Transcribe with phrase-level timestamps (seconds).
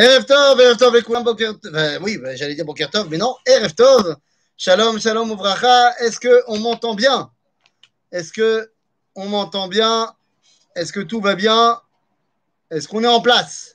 [0.00, 3.34] Erev Tov, Erev Tov, Lekoulam, Boker euh, Oui, bah, j'allais dire Boker Tov, mais non,
[3.44, 4.16] Erev Tov,
[4.56, 5.92] Shalom, Shalom, Uvracha.
[5.98, 7.30] Est-ce qu'on m'entend bien?
[8.12, 8.70] Est-ce que
[9.16, 10.14] on m'entend bien?
[10.76, 11.80] Est-ce que tout va bien?
[12.70, 13.74] Est-ce qu'on est en place?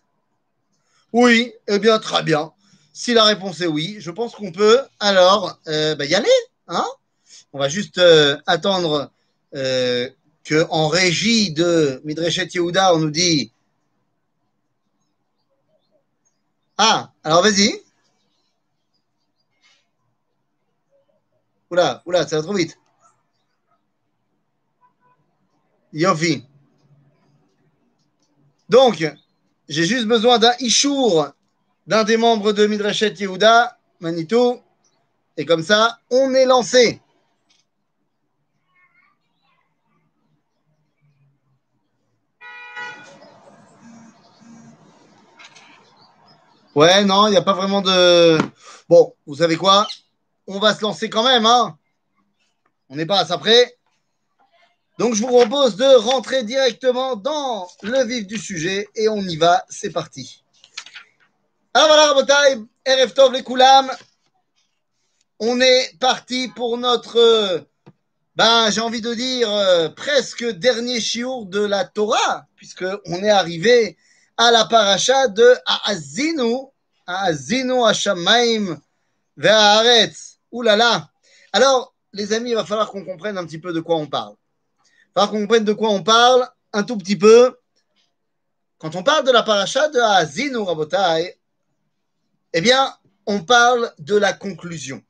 [1.11, 2.53] Oui, eh bien, très bien.
[2.93, 4.79] Si la réponse est oui, je pense qu'on peut.
[5.01, 6.29] Alors euh, bah, y aller.
[6.69, 6.85] Hein?
[7.51, 9.11] On va juste euh, attendre
[9.55, 10.09] euh,
[10.47, 13.51] qu'en régie de Midreshet Yehuda, on nous dit
[16.85, 17.81] Ah, alors vas-y.
[21.71, 22.77] Oula, oula, ça va trop vite.
[25.93, 26.43] Yofi.
[28.67, 29.15] Donc,
[29.69, 31.29] j'ai juste besoin d'un Ishour
[31.87, 34.59] d'un des membres de Midrashet Yehuda, Manitou,
[35.37, 37.01] et comme ça, on est lancé.
[46.75, 48.37] Ouais, non, il n'y a pas vraiment de.
[48.89, 49.87] Bon, vous savez quoi?
[50.47, 51.77] On va se lancer quand même, hein
[52.89, 53.77] On n'est pas à ça près.
[54.97, 59.37] Donc, je vous propose de rentrer directement dans le vif du sujet et on y
[59.37, 59.63] va.
[59.69, 60.43] C'est parti.
[61.75, 63.91] Alors voilà, Rabotai, RF Tov les Koulam.
[65.39, 67.67] On est parti pour notre,
[68.35, 73.97] ben, j'ai envie de dire, euh, presque dernier chiour de la Torah, puisqu'on est arrivé
[74.37, 76.67] à la paracha de Aazinu,
[77.05, 78.79] Aazinu Hashamaim
[79.37, 80.39] Ve'aretz.
[80.51, 81.09] Ouh là.
[81.51, 84.35] Alors, les amis, il va falloir qu'on comprenne un petit peu de quoi on parle.
[84.35, 87.57] Il va falloir qu'on comprenne de quoi on parle un tout petit peu.
[88.77, 91.39] Quand on parle de la paracha de Aazinu Rabotai,
[92.53, 92.93] eh bien,
[93.25, 95.03] on parle de la conclusion.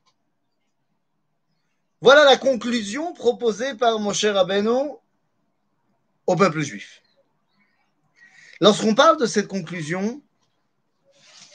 [2.00, 4.92] Voilà la conclusion proposée par Moshe Rabbeinu
[6.26, 7.02] au peuple juif.
[8.60, 10.22] Lorsqu'on parle de cette conclusion,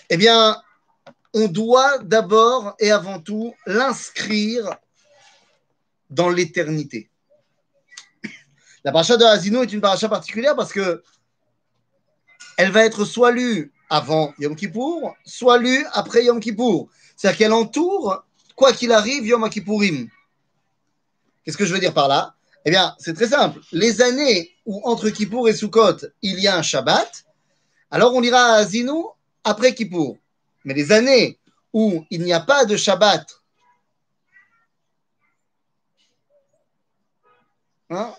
[0.10, 0.62] eh bien,
[1.34, 4.76] on doit d'abord et avant tout l'inscrire
[6.10, 7.10] dans l'éternité.
[8.84, 11.04] La paracha de Hazino est une paracha particulière parce que
[12.58, 16.90] elle va être soit lue avant Yom Kippour, soit lue après Yom Kippour.
[17.16, 18.26] C'est-à-dire qu'elle entoure,
[18.56, 20.10] quoi qu'il arrive, Yom Kippourim.
[21.44, 22.36] Qu'est-ce que je veux dire par là?
[22.66, 23.60] Eh bien, c'est très simple.
[23.72, 27.26] Les années où entre Kippour et Sukkot, il y a un Shabbat,
[27.92, 30.18] alors on ira à Azino après Kippour.
[30.66, 31.40] Mais les années
[31.74, 33.26] où il n'y a pas de Shabbat,
[37.90, 38.14] hein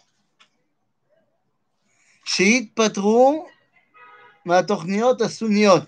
[2.75, 3.45] patron,
[4.45, 5.87] ma asuniot.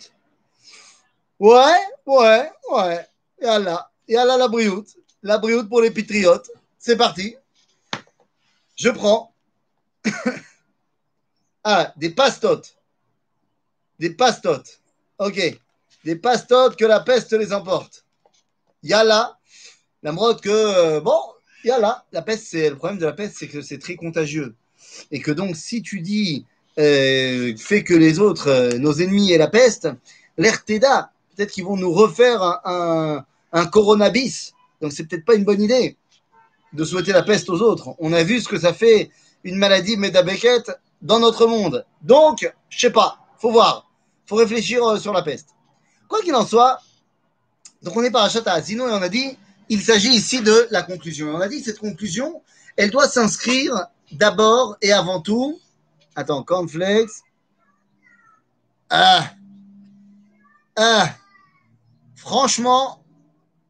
[1.39, 3.07] Ouais, ouais, ouais.
[3.41, 4.97] Yalla, yalla la brioute.
[5.23, 6.51] La brioute pour les patriotes.
[6.79, 7.37] C'est parti.
[8.77, 9.35] Je prends.
[11.65, 12.77] ah, des pastotes.
[13.99, 14.81] Des pastotes.
[15.19, 15.41] Ok.
[16.05, 18.05] Des pastotes que la peste les emporte.
[18.83, 19.39] Yalla.
[20.03, 21.21] La mode que, euh, bon,
[21.65, 22.05] yalla.
[22.13, 24.55] La peste, c'est le problème de la peste, c'est que c'est très contagieux.
[25.11, 26.45] Et que donc, si tu dis,
[26.79, 29.89] euh, fais que les autres, euh, nos ennemis aient la peste,
[30.37, 31.13] l'air t'aida.
[31.37, 33.71] Peut-être qu'ils vont nous refaire un, un, un.
[34.81, 35.97] Donc, c'est peut-être pas une bonne idée
[36.73, 37.95] de souhaiter la peste aux autres.
[37.99, 39.11] On a vu ce que ça fait
[39.45, 41.85] une maladie médabéquette dans notre monde.
[42.03, 43.91] Donc, je sais pas, faut voir,
[44.27, 45.51] faut réfléchir euh, sur la peste.
[46.09, 46.79] Quoi qu'il en soit,
[47.83, 49.37] donc on est par à Asino et on a dit,
[49.69, 51.35] il s'agit ici de la conclusion.
[51.35, 52.43] On a dit cette conclusion,
[52.77, 55.59] elle doit s'inscrire d'abord et avant tout.
[56.15, 57.11] Attends, cornflakes.
[58.91, 59.31] Ah,
[60.77, 61.09] ah,
[62.15, 63.02] franchement,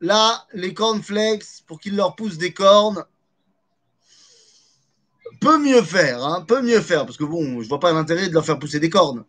[0.03, 3.05] Là, les cornflakes, pour qu'ils leur poussent des cornes,
[5.41, 8.35] peut mieux faire, hein, peut mieux faire, parce que bon, je vois pas l'intérêt de
[8.35, 9.25] leur faire pousser des cornes.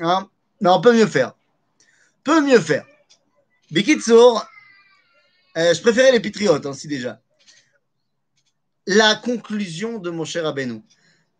[0.00, 0.28] Hein.
[0.60, 1.34] Non, peut mieux faire.
[2.24, 2.84] Peut mieux faire.
[3.70, 4.44] Bikitsour,
[5.56, 7.20] euh, je préférais les patriotes, ainsi déjà.
[8.88, 10.82] La conclusion de mon cher Abenou,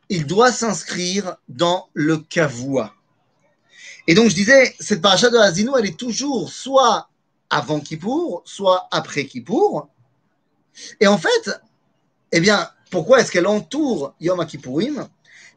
[0.08, 2.94] il doit s'inscrire dans le kavua.
[4.06, 7.08] Et donc, je disais, cette paracha de Hazino, elle est toujours soit
[7.52, 9.88] avant Kippour, soit après Kippour.
[11.00, 11.50] Et en fait,
[12.32, 15.06] eh bien, pourquoi est-ce qu'elle entoure Yom Kippourim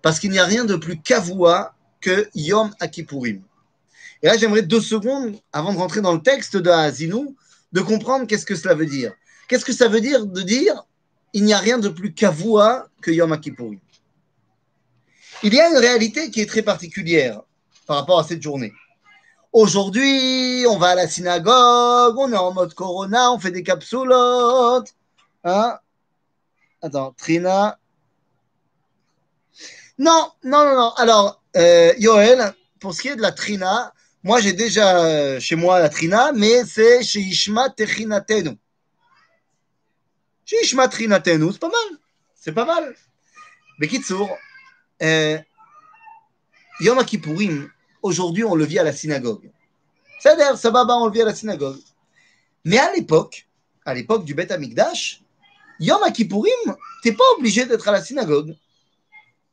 [0.02, 3.42] Parce qu'il n'y a rien de plus kavoua que Yom Kippourim.
[4.22, 7.36] Et là, j'aimerais deux secondes, avant de rentrer dans le texte de Hazinou,
[7.72, 9.14] de comprendre qu'est-ce que cela veut dire.
[9.48, 10.84] Qu'est-ce que ça veut dire de dire
[11.32, 13.80] il n'y a rien de plus kavoua que Yom Kippourim
[15.44, 17.42] Il y a une réalité qui est très particulière
[17.88, 18.74] par rapport à cette journée.
[19.56, 24.94] Aujourd'hui, on va à la synagogue, on est en mode Corona, on fait des capsulotes.
[25.46, 25.80] Hein
[26.82, 27.80] Attends, Trina.
[29.98, 30.90] Non, non, non, non.
[30.98, 33.94] Alors, euh, Yoel, pour ce qui est de la Trina,
[34.24, 38.58] Moi, j'ai déjà euh, chez moi la trina, mais c'est chez Ishma Techinatenu.
[40.44, 42.00] Chez Ishma Trinatenu, c'est pas mal.
[42.36, 42.94] C'est pas mal.
[43.80, 44.38] Mais Kitsour,
[45.02, 45.40] euh,
[46.82, 47.70] Yom Kippourim,
[48.06, 49.50] aujourd'hui, on le vit à la synagogue.
[50.20, 51.80] C'est-à-dire, Sababa, on le vit à la synagogue.
[52.64, 53.48] Mais à l'époque,
[53.84, 55.22] à l'époque du Beth Amikdash,
[55.80, 58.56] Yom Kippourim, t'es pas obligé d'être à la synagogue.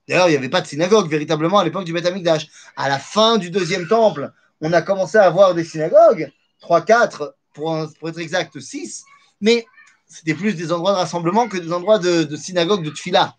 [0.06, 2.48] D'ailleurs, il n'y avait pas de synagogue véritablement à l'époque du Beth Amikdash.
[2.76, 7.34] À la fin du deuxième temple, on a commencé à avoir des synagogues, 3, 4,
[7.54, 9.04] pour, être exact, 6,
[9.40, 9.66] mais
[10.06, 13.34] c'était plus des endroits de rassemblement que des endroits de, synagogue, de tfila.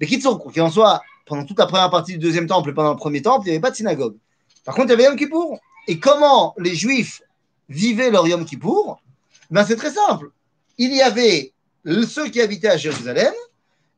[0.00, 2.90] Mais qui qu'il en soit, pendant toute la première partie du deuxième temple et pendant
[2.90, 4.16] le premier temple, il n'y avait pas de synagogue.
[4.64, 5.60] Par contre, il y avait Yom Kippour.
[5.88, 7.22] Et comment les Juifs
[7.68, 9.02] vivaient leur Yom Kippour?
[9.50, 10.30] Ben, C'est très simple.
[10.78, 11.52] Il y avait
[11.84, 13.32] ceux qui habitaient à Jérusalem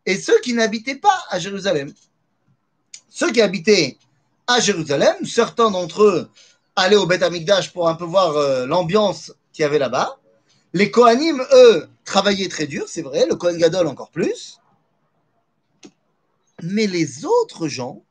[0.06, 1.92] et ceux qui n'habitaient pas à Jérusalem.
[3.08, 3.96] Ceux qui habitaient
[4.46, 6.30] à Jérusalem, certains d'entre eux
[6.76, 10.18] allaient au Beth Amikdash pour un peu voir euh, l'ambiance qu'il y avait là-bas.
[10.72, 14.58] Les Kohanim, eux, travaillaient très dur, c'est vrai, le Kohen Gadol encore plus.
[16.62, 18.02] Mais les autres gens,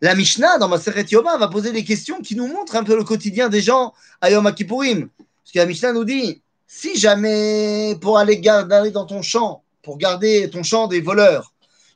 [0.00, 3.04] la Mishnah dans Maseret Yoma va poser des questions qui nous montrent un peu le
[3.04, 5.08] quotidien des gens à Yom Kippourim.
[5.18, 9.98] Parce que la Mishnah nous dit si jamais pour aller garder dans ton champ, pour
[9.98, 11.52] garder ton champ des voleurs,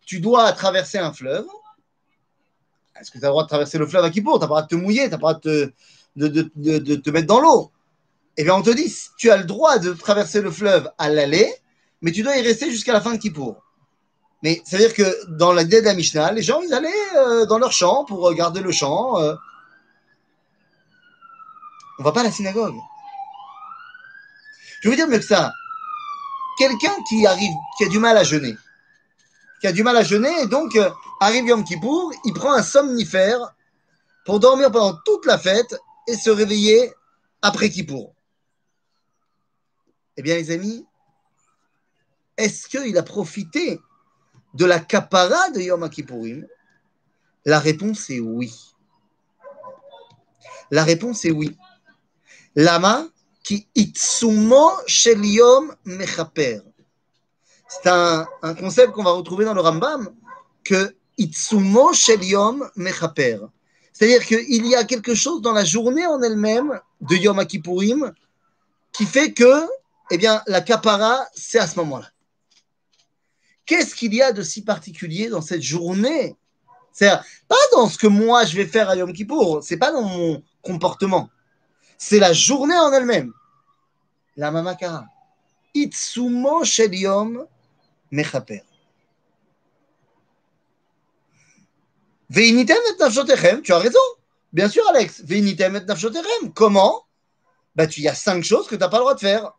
[0.06, 1.46] tu dois traverser un fleuve,
[3.00, 4.34] est-ce que tu as le droit de traverser le fleuve à Kippour?
[4.34, 5.72] Tu pas le droit de te mouiller, tu pas le droit de,
[6.16, 7.72] de, de, te mettre dans l'eau.
[8.36, 11.52] Eh bien, on te dit tu as le droit de traverser le fleuve à l'aller,
[12.02, 13.56] mais tu dois y rester jusqu'à la fin de Kippour.
[14.42, 17.58] Mais ça veut dire que dans la de Mishnah, les gens, ils allaient euh, dans
[17.58, 19.18] leur champ pour garder le champ.
[19.20, 19.34] Euh.
[21.98, 22.76] On va pas à la synagogue.
[24.80, 25.52] Je veux dire mieux que ça.
[26.56, 28.56] Quelqu'un qui arrive, qui a du mal à jeûner,
[29.60, 30.90] qui a du mal à jeûner, et donc euh,
[31.20, 33.54] arrive Yom Kippour, il prend un somnifère
[34.24, 35.76] pour dormir pendant toute la fête
[36.06, 36.92] et se réveiller
[37.42, 38.14] après Kippour.
[40.16, 40.86] Eh bien, les amis,
[42.36, 43.80] est-ce qu'il a profité
[44.54, 46.46] de la capara de Yom Kippourim
[47.44, 48.52] La réponse est oui.
[50.70, 51.56] La réponse est oui.
[52.54, 53.06] Lama
[53.42, 56.60] qui itsumo shel yom mechaper.
[57.68, 58.26] C'est un,
[58.58, 60.10] concept qu'on va retrouver dans le Rambam
[60.64, 63.38] que itsumo shel yom mechaper.
[63.92, 68.14] C'est-à-dire qu'il y a quelque chose dans la journée en elle-même de Yom Kippourim
[68.92, 69.66] qui fait que,
[70.10, 72.08] eh bien, la capara, c'est à ce moment-là.
[73.70, 76.36] Qu'est-ce qu'il y a de si particulier dans cette journée?
[76.90, 77.08] C'est
[77.46, 80.42] pas dans ce que moi je vais faire à Yom Kippour, c'est pas dans mon
[80.60, 81.30] comportement.
[81.96, 83.32] C'est la journée en elle-même.
[84.36, 85.04] La mamakara.
[85.72, 87.46] Itsumo shel yom
[88.10, 88.64] mechaper.
[92.28, 94.00] Veinitem et nafshotechem, tu as raison.
[94.52, 95.22] Bien sûr, Alex.
[95.22, 96.52] Veinitem et nafshotechem.
[96.56, 97.04] Comment?
[97.76, 99.52] Bah, Il y a cinq choses que tu n'as pas le droit de faire.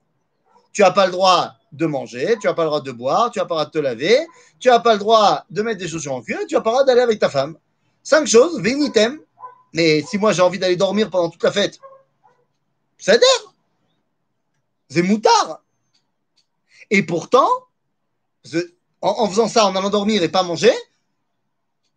[0.73, 3.39] Tu n'as pas le droit de manger, tu n'as pas le droit de boire, tu
[3.39, 4.27] n'as pas le droit de te laver,
[4.59, 6.75] tu n'as pas le droit de mettre des chaussures en cuir, tu n'as pas le
[6.75, 7.57] droit d'aller avec ta femme.
[8.03, 9.19] Cinq choses, vénitem.
[9.73, 11.79] Mais si moi j'ai envie d'aller dormir pendant toute la fête,
[12.97, 13.53] c'est d'air.
[14.89, 15.63] C'est moutard.
[16.89, 17.50] Et pourtant,
[19.01, 20.73] en, faisant ça, en allant dormir et pas manger,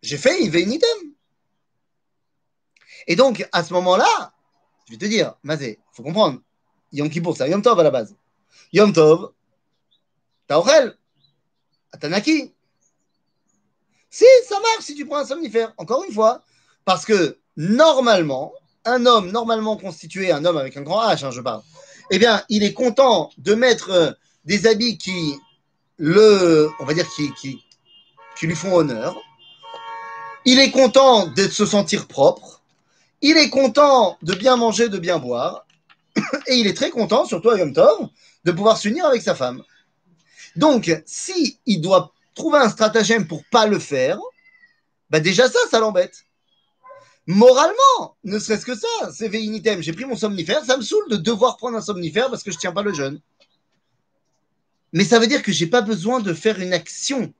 [0.01, 0.97] j'ai fait une vénitem.
[3.07, 4.33] Et donc, à ce moment-là,
[4.87, 6.39] je vais te dire, Mazé, il faut comprendre,
[6.93, 8.15] Yom Kippour, c'est Yom Tov à la base.
[8.73, 9.31] Yom Tov,
[10.47, 10.61] T'as
[11.91, 12.53] Atanaki.
[14.09, 15.73] Si, ça marche si tu prends un somnifère.
[15.77, 16.43] Encore une fois.
[16.83, 18.53] Parce que normalement,
[18.85, 21.63] un homme normalement constitué, un homme avec un grand H, hein, je parle,
[22.11, 24.11] eh bien, il est content de mettre euh,
[24.45, 25.35] des habits qui
[25.97, 29.17] le, on va dire, qui, qui, lui font honneur.
[30.45, 32.61] Il est content de se sentir propre.
[33.21, 35.65] Il est content de bien manger, de bien boire.
[36.47, 38.09] Et il est très content, surtout à Yom Tov,
[38.45, 39.63] de pouvoir s'unir avec sa femme.
[40.55, 44.19] Donc, si il doit trouver un stratagème pour pas le faire,
[45.09, 46.25] bah déjà ça, ça l'embête.
[47.27, 49.81] Moralement, ne serait-ce que ça, c'est véinitem.
[49.81, 52.57] J'ai pris mon somnifère, ça me saoule de devoir prendre un somnifère parce que je
[52.57, 53.19] tiens pas le jeûne.
[54.93, 57.33] Mais ça veut dire que j'ai pas besoin de faire une action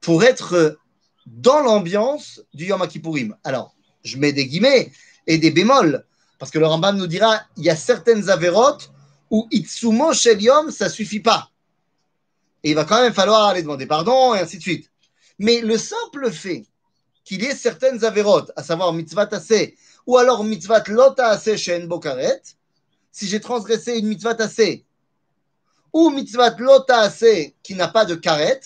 [0.00, 0.78] pour être
[1.26, 3.36] dans l'ambiance du Yom Kippourim.
[3.42, 4.92] Alors, je mets des guillemets
[5.26, 6.04] et des bémols
[6.38, 8.93] parce que le Rambam nous dira il y a certaines avérotes
[9.30, 11.50] où Itsumo Shel Yom, ça suffit pas
[12.64, 14.90] et il va quand même falloir aller demander pardon, et ainsi de suite.
[15.38, 16.64] Mais le simple fait
[17.22, 19.76] qu'il y ait certaines avérotes, à savoir mitzvah tassé,
[20.06, 22.42] ou alors mitzvah lota assez chez bokaret,
[23.12, 24.84] si j'ai transgressé une mitzvah tassé,
[25.92, 28.62] ou mitzvah lota assez qui n'a pas de karet,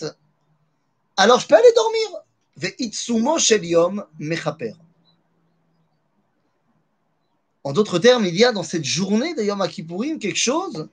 [1.17, 2.23] alors je peux aller dormir.
[2.55, 4.73] Ve'itsumo shel yom mechaper.
[7.63, 10.87] En d'autres termes, il y a dans cette journée de Yom Kippourim quelque chose,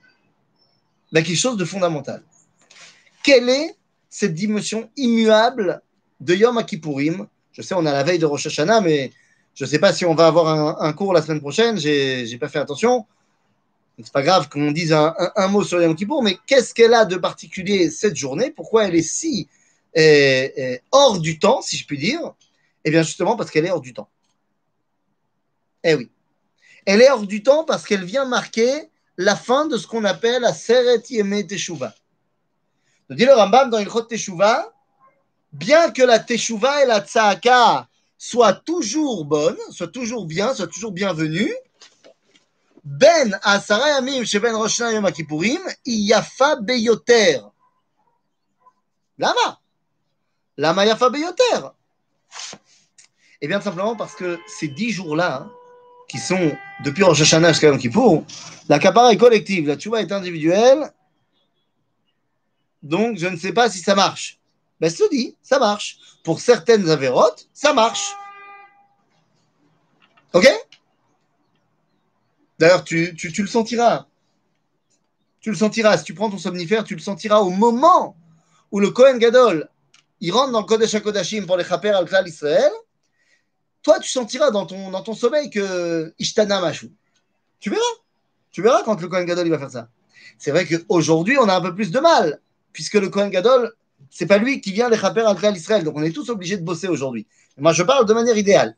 [1.12, 2.22] ben, quelque chose de fondamental.
[3.22, 3.76] Quelle est
[4.10, 5.80] cette dimension immuable
[6.20, 9.12] de Yom Kippourim Je sais, on à la veille de Rosh Hashanah, mais
[9.54, 11.78] je ne sais pas si on va avoir un, cours la semaine prochaine.
[11.78, 13.06] J'ai n'ai pas fait attention.
[14.02, 17.16] C'est pas grave qu'on dise un, mot sur Yom Kippour, mais qu'est-ce qu'elle a de
[17.16, 18.50] particulier cette journée?
[18.50, 19.48] Pourquoi elle est si
[19.96, 22.34] euh, euh, hors du temps, si je puis dire?
[22.84, 24.08] Eh bien, justement parce qu'elle est hors du temps.
[25.82, 26.10] Eh oui.
[26.86, 30.42] Elle est hors du temps parce qu'elle vient marquer la fin de ce qu'on appelle
[30.42, 31.92] la Seret Yeme Teshuvah.
[33.10, 34.72] Dit le Rambam dans Teshuvah,
[35.52, 40.92] bien que la Teshuvah et la Tzahaka soient toujours bonnes, soient toujours bien, soient toujours
[40.92, 41.54] bienvenues,
[42.84, 47.40] Ben Asara Yamim Ben Rosh Yom Kippourim, Yafa Beyoter.
[49.18, 49.60] Lama.
[50.56, 51.68] Lama Yafa Beyoter.
[53.40, 55.52] Eh bien, simplement parce que ces dix jours-là, hein,
[56.08, 58.24] qui sont depuis Rosh Hashanah jusqu'à Yom Kippour,
[58.68, 60.92] la capara est collective, la tchouva est individuelle.
[62.82, 64.38] Donc, je ne sais pas si ça marche.
[64.80, 65.98] Ben, te dis, ça marche.
[66.22, 68.12] Pour certaines avérotes, ça marche.
[70.32, 70.46] Ok?
[72.58, 74.06] D'ailleurs, tu, tu, le sentiras.
[75.40, 75.98] Tu le sentiras.
[75.98, 78.16] Si tu prends ton somnifère, tu le sentiras au moment
[78.70, 79.68] où le Kohen Gadol,
[80.20, 82.72] il rentre dans le Kodesh HaKodashim pour les chaper al Klal Israël
[83.86, 86.90] toi, tu sentiras dans ton, sommeil que Ishtana Machou.
[87.60, 87.82] Tu verras.
[88.50, 89.88] Tu verras quand le Kohen Gadol il va faire ça.
[90.38, 92.40] C'est vrai qu'aujourd'hui, on a un peu plus de mal,
[92.72, 93.72] puisque le Kohen Gadol,
[94.10, 95.84] c'est pas lui qui vient les chaper al Israël.
[95.84, 97.28] Donc, on est tous obligés de bosser aujourd'hui.
[97.58, 98.76] Moi, je parle de manière idéale.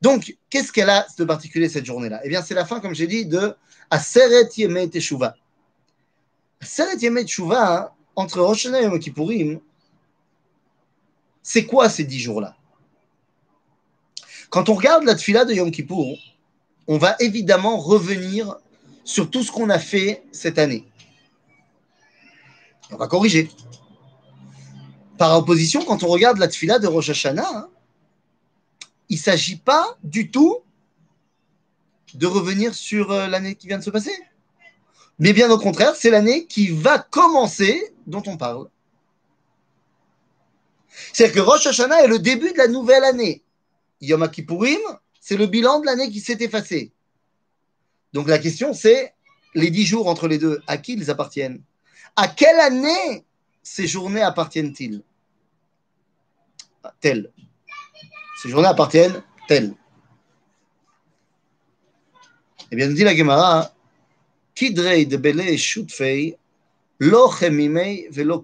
[0.00, 2.22] Donc, qu'est-ce qu'elle a de particulier cette journée-là?
[2.24, 3.54] Eh bien, c'est la fin, comme j'ai dit, de
[3.90, 5.34] Aseret Yemet Teshuva.
[6.62, 9.60] Aseret Yemet Teshuva, hein, entre Rosh et Yom
[11.42, 12.57] c'est quoi ces dix jours-là?
[14.50, 16.18] Quand on regarde la tfila de Yom Kippour,
[16.86, 18.56] on va évidemment revenir
[19.04, 20.84] sur tout ce qu'on a fait cette année.
[22.90, 23.50] On va corriger.
[25.18, 27.68] Par opposition, quand on regarde la tfila de Rosh Hashanah, hein,
[29.08, 30.58] il ne s'agit pas du tout
[32.14, 34.12] de revenir sur euh, l'année qui vient de se passer.
[35.18, 38.68] Mais bien au contraire, c'est l'année qui va commencer dont on parle.
[41.12, 43.42] C'est-à-dire que Rosh Hashanah est le début de la nouvelle année.
[44.00, 44.78] Yom Kippourim,
[45.20, 46.92] c'est le bilan de l'année qui s'est effacée.
[48.12, 49.14] Donc la question, c'est
[49.54, 51.62] les dix jours entre les deux, à qui ils appartiennent?
[52.16, 53.24] À quelle année
[53.62, 55.02] ces journées appartiennent-ils?
[57.00, 57.30] Telles.
[58.42, 59.74] Ces journées appartiennent telles.
[62.70, 63.74] Eh bien, dit la Gemara,
[64.54, 66.36] Kidrei de Bele Shutfei,
[66.98, 68.42] Lo Chemimei Velo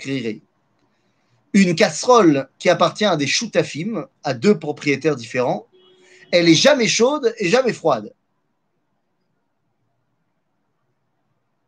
[1.54, 5.66] une casserole qui appartient à des choutafim, à deux propriétaires différents,
[6.32, 8.12] elle est jamais chaude et jamais froide.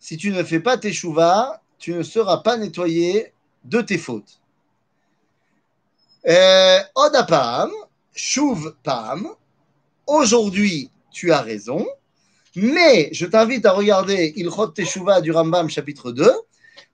[0.01, 3.33] Si tu ne fais pas tes chouvas, tu ne seras pas nettoyé
[3.65, 4.41] de tes fautes.
[6.29, 7.71] Euh, Odapam,
[8.13, 9.29] chouv pam,
[10.07, 11.87] aujourd'hui tu as raison,
[12.57, 16.29] mais je t'invite à regarder Ilchot Teshuvah du Rambam chapitre 2,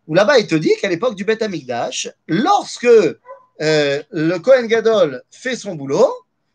[0.09, 5.23] où là-bas il te dit qu'à l'époque du Beth Amikdash, lorsque euh, le Kohen Gadol
[5.31, 6.13] fait son boulot,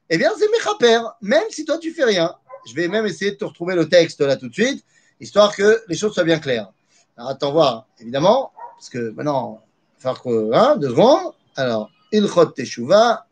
[0.10, 2.34] eh bien c'est Mechaper, même si toi tu fais rien.
[2.68, 4.84] Je vais même essayer de te retrouver le texte là tout de suite,
[5.20, 6.72] histoire que les choses soient bien claires.
[7.16, 9.62] Alors attends voir, évidemment, parce que maintenant,
[10.00, 11.34] il va hein, deux secondes.
[11.56, 13.26] Alors, Ilchot Teshuva,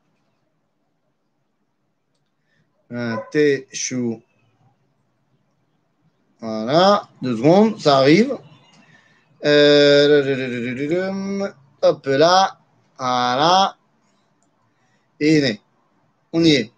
[3.31, 4.21] Teshu.
[6.39, 8.37] Voilà, deux secondes, ça arrive.
[9.45, 12.59] Euh, hop là,
[12.97, 13.77] voilà.
[15.19, 15.59] Et
[16.33, 16.71] on y est.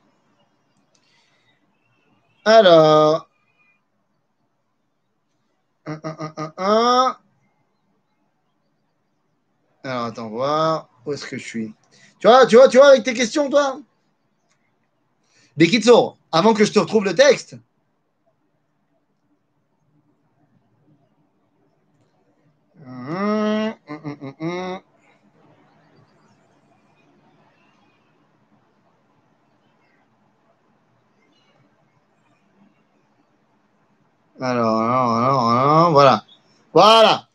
[2.46, 3.28] Alors,
[9.84, 10.90] Alors, attends, voir.
[11.06, 11.74] Où est-ce que je suis
[12.20, 13.80] Tu vois, tu vois, tu vois, avec tes questions, toi
[15.56, 17.56] Bekitso, avant que je te retrouve le texte,
[22.88, 24.80] Mm, mm, mm,
[34.40, 36.26] alors, alors, alors, alors, voilà.
[36.74, 37.28] Voilà.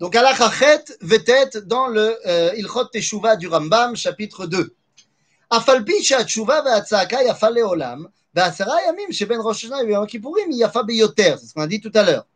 [0.00, 4.74] Donc, Allah Khachet vetet dans le euh, Ilchot Teshuvah du Rambam, chapitre 2.
[5.48, 11.36] Afalpi Shatshuva Vatsaka Yafa Leolam, Vasara Yamim, Sheben Rosh Hashanah et Yom Kippourim, Yafa Beyoter.
[11.40, 12.26] C'est ce qu'on a dit tout à l'heure.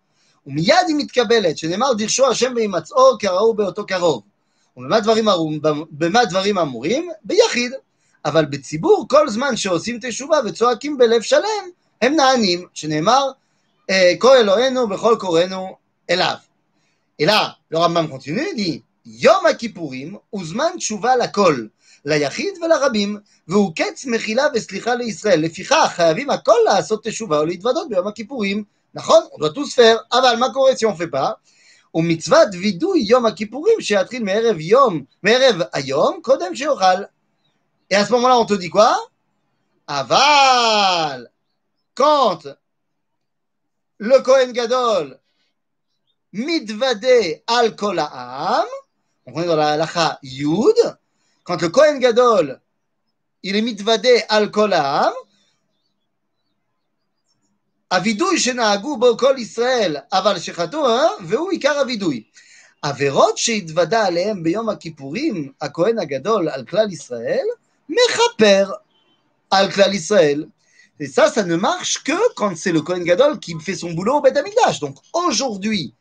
[0.49, 4.23] ומיד היא מתקבלת, שנאמר דרשו השם בהימצאו כראו באותו קרוב.
[4.77, 5.25] ובמה דברים,
[5.91, 7.11] במה דברים אמורים?
[7.25, 7.73] ביחיד.
[8.25, 11.65] אבל בציבור, כל זמן שעושים תשובה וצועקים בלב שלם,
[12.03, 13.31] הם נענים, שנאמר,
[14.19, 15.77] כל אלוהינו בכל קוראינו
[16.11, 16.35] אליו.
[17.21, 21.67] Rambam continue, il dit, יום הכיפורים הוא זמן תשובה לכל,
[22.05, 25.41] ליחיד ולרבים, והוא קץ מחילה וסליחה לישראל.
[25.41, 28.65] לפיכך חייבים הכל לעשות תשובה ולהתוודות ביום הכיפורים.
[28.94, 31.34] נכון, on doit tous faire, אבל מה קורה si on fait pas
[31.96, 37.04] ומצוות וידוי יום הכיפורים שיתחיל מערב יום, מערב היום, קודם שיאכל.
[37.92, 38.96] Et à ce moment-là, on te dit quoi
[39.88, 41.30] Aval
[41.94, 42.40] Quand
[44.00, 45.20] le Kohen Gadol
[46.34, 48.66] mitvade al kol ha'am,
[49.28, 50.76] on est dans la halacha yud,
[51.44, 51.58] quand
[57.94, 60.86] הווידוי שנהגו בו כל ישראל, אבל שחטאו,
[61.28, 62.24] והוא עיקר הווידוי.
[62.82, 67.46] עבירות שהתוודה עליהם ביום הכיפורים, הכהן הגדול על כלל ישראל,
[67.90, 68.72] מכפר
[69.52, 70.46] על כלל ישראל.
[71.00, 74.18] Et ça, ça ne marche que quand c'est le Kohen Gadol qui fait son boulot
[74.18, 74.80] au Beth Amikdash.
[74.80, 75.94] Donc aujourd'hui,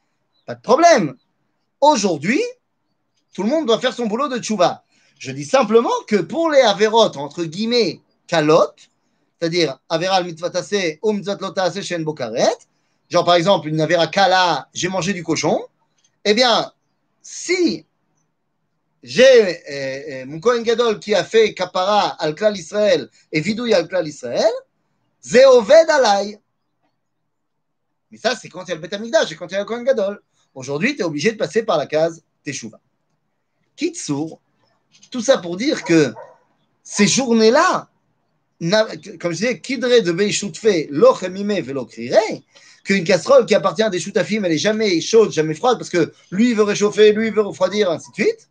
[0.47, 1.17] pas de problème.
[1.81, 2.41] Aujourd'hui,
[3.35, 4.85] tout le monde doit faire son boulot de tchouva.
[5.19, 8.91] Je dis simplement que pour les avérotes, entre guillemets, calottes,
[9.40, 11.14] c'est-à-dire Avera mitzvatase ou
[12.00, 12.58] bokaret,
[13.10, 15.60] genre par exemple une Avera kala, j'ai mangé du cochon,
[16.26, 16.72] eh bien,
[17.22, 17.86] si
[19.04, 23.88] j'ai euh, mon Kohen Gadol qui a fait kapara al klal Israël et vidouille al
[23.88, 24.52] klal Israël,
[25.22, 26.40] ze oved alay.
[28.10, 29.60] Mais ça, c'est quand il y a le Bet Amikdash et quand il y a
[29.60, 30.22] le Kohen Gadol.
[30.56, 32.80] Aujourd'hui, tu es obligé de passer par la case Teshuva.
[33.76, 34.42] Kitsour,
[35.12, 36.14] tout ça pour dire que
[36.82, 37.90] ces journées-là,
[38.60, 42.18] comme je disais, Kidre de Beishutfe, Lochemime Velokrire,
[42.84, 46.12] qu'une casserole qui appartient à des choutafim, elle n'est jamais chaude, jamais froide, parce que
[46.32, 48.50] lui veut réchauffer, lui veut refroidir, ainsi de suite.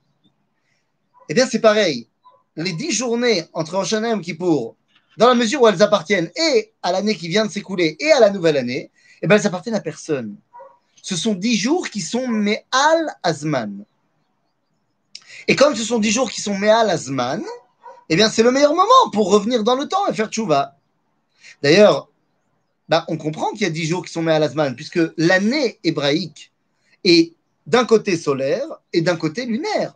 [1.28, 2.08] Eh bien, c'est pareil.
[2.54, 4.76] Les dix journées entre Rosh qui pour,
[5.16, 8.20] dans la mesure où elles appartiennent et à l'année qui vient de s'écouler et à
[8.20, 8.90] la nouvelle année,
[9.22, 10.36] eh bien, elles appartiennent à personne.
[11.02, 13.84] Ce sont dix jours qui sont Me'al Azman.
[15.48, 17.42] Et comme ce sont dix jours qui sont Me'al Azman,
[18.08, 20.76] eh bien, c'est le meilleur moment pour revenir dans le temps et faire tchouva.
[21.62, 22.08] D'ailleurs,
[22.88, 26.52] bah, on comprend qu'il y a dix jours qui sont Me'al Azman, puisque l'année hébraïque
[27.04, 27.34] est
[27.66, 29.94] d'un côté solaire et d'un côté lunaire.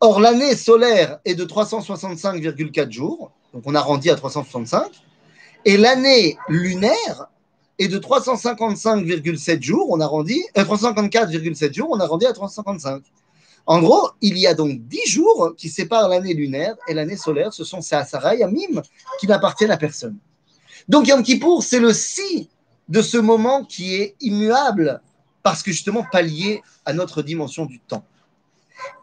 [0.00, 4.90] Or, l'année solaire est de 365,4 jours, donc on arrondit à 365,
[5.64, 7.28] et l'année lunaire
[7.78, 13.02] est de 355,7 jours, on arrondit, euh, 354,7 jours, on arrondit à 355.
[13.66, 17.52] En gros, il y a donc 10 jours qui séparent l'année lunaire et l'année solaire.
[17.52, 18.82] Ce sont ces Asara Yamim
[19.20, 20.16] qui n'appartiennent à personne.
[20.88, 22.48] Donc Yom Kippour, c'est le si
[22.88, 25.00] de ce moment qui est immuable
[25.42, 28.04] parce que justement pas lié à notre dimension du temps.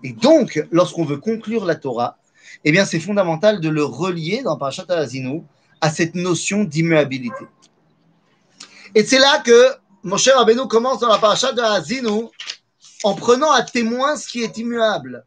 [0.04, 2.18] Et donc, lorsqu'on veut conclure la Torah,
[2.66, 5.44] eh bien, c'est fondamental de le relier dans Parashat Azinu
[5.82, 7.46] à cette notion d'immuabilité.
[8.96, 9.70] Et c'est là que
[10.04, 12.26] Moshe Rabbeinu commence dans la Parashat de Azinu
[13.04, 15.26] en prenant à témoin ce qui est immuable.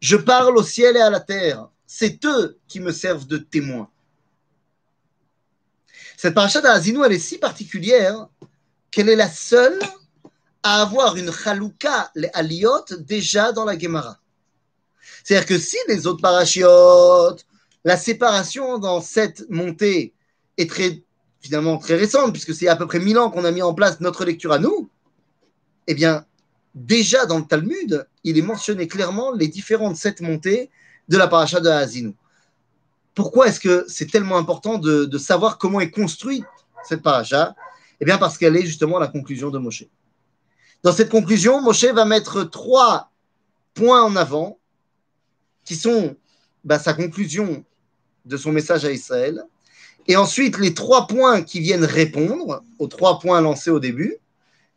[0.00, 1.68] Je parle au ciel et à la terre.
[1.86, 3.88] C'est eux qui me servent de témoin.
[6.16, 8.26] Cette parasha d'Azinu, elle est si particulière
[8.90, 9.78] qu'elle est la seule
[10.62, 14.18] à avoir une chalouka, les aliyot, déjà dans la Gemara.
[15.22, 17.46] C'est-à-dire que si les autres parachiotes,
[17.84, 20.12] la séparation dans cette montée
[20.56, 21.02] est très
[21.40, 24.00] finalement très récente, puisque c'est à peu près 1000 ans qu'on a mis en place
[24.00, 24.88] notre lecture à nous,
[25.86, 26.24] eh bien,
[26.74, 30.70] déjà dans le Talmud, il est mentionné clairement les différentes sept montées
[31.08, 32.14] de la paracha de Hazinu.
[33.14, 36.44] Pourquoi est-ce que c'est tellement important de, savoir comment est construite
[36.84, 37.54] cette paracha?
[38.00, 39.84] Eh bien, parce qu'elle est justement la conclusion de Moshe.
[40.84, 43.10] Dans cette conclusion, Moshe va mettre trois
[43.74, 44.58] points en avant
[45.64, 46.16] qui sont
[46.62, 47.64] bah, sa conclusion
[48.24, 49.42] de son message à Israël,
[50.08, 54.16] et ensuite les trois points qui viennent répondre aux trois points lancés au début,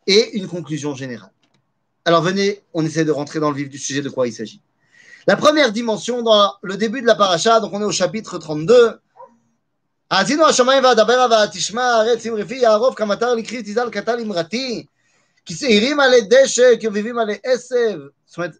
[0.06, 1.30] et une conclusion générale.
[2.04, 4.60] Alors venez, on essaie de rentrer dans le vif du sujet de quoi il s'agit.
[5.26, 8.98] La première dimension dans le début de la paracha, donc on est au chapitre 32.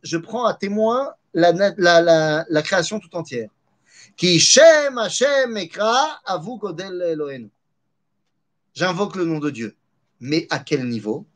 [0.03, 1.53] Je prends à témoin la,
[2.49, 3.51] la, création tout entière.
[4.16, 7.51] Qui Shem Hashem Ekra Avu Godel Elohenu.
[8.75, 9.77] J'invoque le nom de Dieu.
[10.20, 11.27] Mais à quel niveau?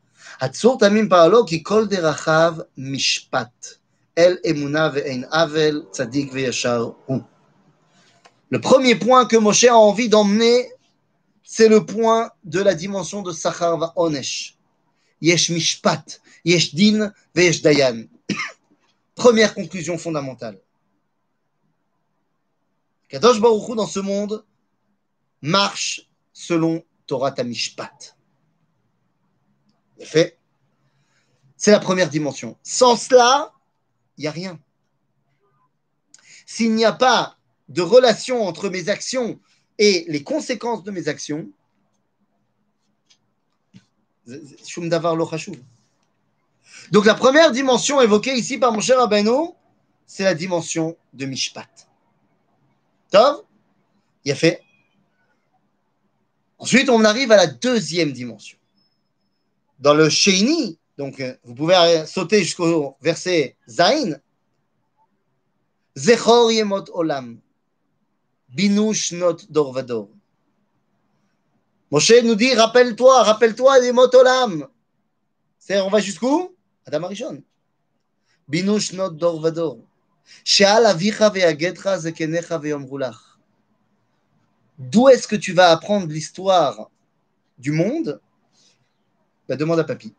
[0.40, 3.80] Hatzur Tamim Paalo qui Kol Derachav Mishpat.
[4.14, 7.20] El Emuna Ve'en Avel Tzadik Ve'yashar Hu.
[8.50, 10.70] Le premier point que Moshe a envie d'emmener,
[11.42, 14.56] c'est le point de la dimension de Sachar Va'onesh.
[15.20, 18.04] Yesh Mishpat, Yesh Din, Ve'yesh Dayan.
[19.14, 20.60] Première conclusion fondamentale.
[23.08, 24.44] Kadosh Baruch Hu, dans ce monde,
[25.42, 28.16] marche selon Torah Tamishpat.
[30.00, 30.38] Fait.
[31.56, 32.56] C'est la première dimension.
[32.62, 33.52] Sans cela,
[34.18, 34.58] il n'y a rien.
[36.44, 37.38] S'il n'y a pas
[37.68, 39.40] de relation entre mes actions
[39.78, 41.48] et les conséquences de mes actions,
[46.90, 49.56] Donc la première dimension évoquée ici par mon cher Abeno,
[50.06, 51.85] c'est la dimension de Mishpat.
[53.10, 53.42] Tov,
[54.24, 54.62] il a fait.
[56.58, 58.58] Ensuite, on arrive à la deuxième dimension.
[59.78, 64.18] Dans le Sheini, donc vous pouvez sauter jusqu'au verset Zain,
[65.96, 67.40] Zechor Yemot Olam,
[68.48, 70.08] Binush Not Dorvador.
[71.90, 74.66] Moshe nous dit rappelle-toi, rappelle-toi des mots Olam.
[75.58, 76.54] C'est on va jusqu'où?
[76.86, 77.42] Adam Arishon.
[78.48, 79.78] Binush Not Dorvador.
[80.44, 83.12] Zekenecha.
[84.78, 86.90] D'où est-ce que tu vas apprendre l'histoire
[87.58, 88.20] du monde?
[89.48, 90.14] Bah, Demande à papy.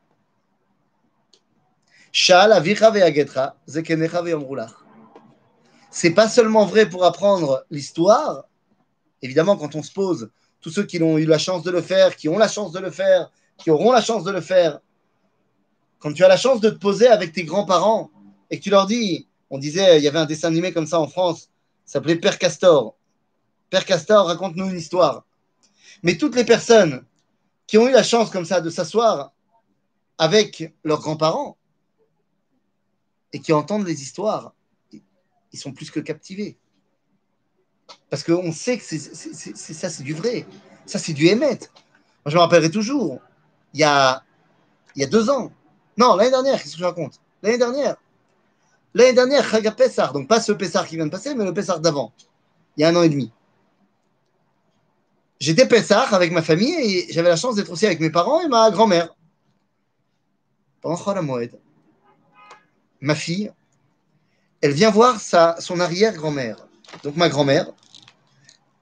[5.92, 8.46] C'est pas seulement vrai pour apprendre l'histoire.
[9.22, 10.30] Évidemment, quand on se pose,
[10.62, 12.80] tous ceux qui ont eu la chance de le faire, qui ont la chance de
[12.80, 14.80] le faire, qui auront la chance de le faire,
[16.00, 18.12] quand tu as la chance de te poser avec tes grands-parents
[18.50, 21.00] et que tu leur dis, on disait, il y avait un dessin animé comme ça
[21.00, 21.50] en France,
[21.86, 22.96] ça s'appelait Père Castor.
[23.70, 25.26] Père Castor, raconte-nous une histoire.
[26.04, 27.06] Mais toutes les personnes
[27.66, 29.32] qui ont eu la chance comme ça de s'asseoir
[30.18, 31.58] avec leurs grands-parents
[33.34, 34.54] et qui entendent les histoires,
[35.52, 36.58] ils sont plus que captivés.
[38.10, 40.46] Parce qu'on sait que c'est, ça, c'est du vrai.
[40.86, 41.60] Ça, c'est du émet.
[42.26, 43.20] Moi, je me rappellerai toujours,
[43.74, 44.24] il y a,
[44.96, 45.52] il y a deux ans.
[45.98, 47.20] Non, l'année dernière, qu'est-ce que je raconte?
[47.42, 47.96] L'année dernière.
[48.94, 51.80] L'année dernière, Chaga Pessar, donc pas ce Pessar qui vient de passer, mais le Pessar
[51.80, 52.14] d'avant,
[52.76, 53.32] il y a un an et demi
[55.40, 58.48] j'étais Pessah avec ma famille et j'avais la chance d'être aussi avec mes parents et
[58.48, 59.10] ma grand-mère.
[60.82, 61.60] Pendant Moed,
[63.02, 63.52] ma fille,
[64.62, 66.68] elle vient voir sa, son arrière-grand-mère,
[67.04, 67.72] donc ma grand-mère,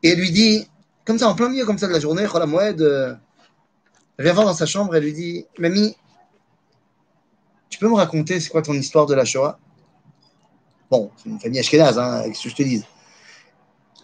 [0.03, 0.67] et elle lui dit,
[1.05, 3.15] comme ça, en plein milieu comme ça de la journée, Moed, euh,
[4.17, 5.95] elle vient voir dans sa chambre, elle lui dit, Mamie,
[7.69, 9.57] tu peux me raconter c'est quoi ton histoire de la Shoah?
[10.89, 12.83] Bon, c'est une famille ashkénaze, hein, avec ce que je te dis.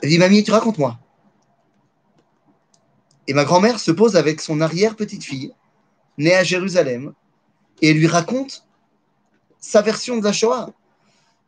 [0.02, 0.98] Elle dit, Mamie, tu racontes-moi.
[3.28, 5.54] Et ma grand-mère se pose avec son arrière-petite-fille,
[6.18, 7.14] née à Jérusalem,
[7.82, 8.66] et lui raconte
[9.60, 10.72] sa version de la Shoah,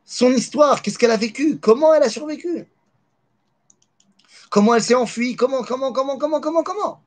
[0.05, 2.67] son histoire, qu'est-ce qu'elle a vécu, comment elle a survécu,
[4.49, 7.01] comment elle s'est enfuie, comment, comment, comment, comment, comment, comment.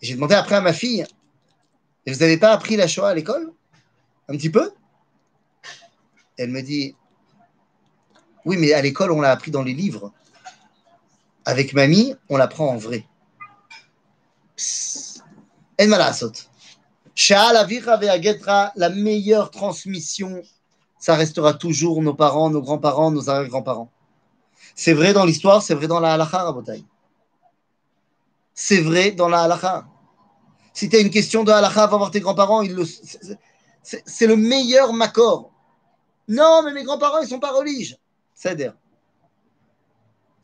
[0.00, 1.04] J'ai demandé après à ma fille,
[2.06, 3.52] vous n'avez pas appris la Shoah à l'école?
[4.28, 4.70] Un petit peu?
[6.36, 6.96] Elle me dit,
[8.44, 10.12] oui, mais à l'école, on l'a appris dans les livres.
[11.44, 13.06] Avec mamie, on la prend en vrai.
[15.80, 16.32] En malasot.
[18.76, 20.42] La meilleure transmission,
[20.98, 23.90] ça restera toujours nos parents, nos grands-parents, nos arrière-grands-parents.
[24.74, 26.84] C'est vrai dans l'histoire, c'est vrai dans la halakha, Rabotai.
[28.54, 29.86] C'est vrai dans la halakha.
[30.72, 32.62] Si tu as une question de halakha, va voir tes grands-parents,
[33.82, 35.52] c'est le meilleur macor.
[36.28, 37.96] Non, mais mes grands-parents, ils sont pas religieux.
[38.34, 38.74] C'est-à-dire,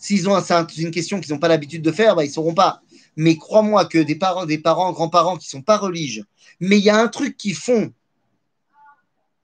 [0.01, 0.43] S'ils ont
[0.79, 2.81] une question qu'ils n'ont pas l'habitude de faire, bah, ils ne sauront pas.
[3.17, 6.25] Mais crois-moi que des parents, des parents, grands-parents qui ne sont pas religieux,
[6.59, 7.93] mais il y a un truc qu'ils font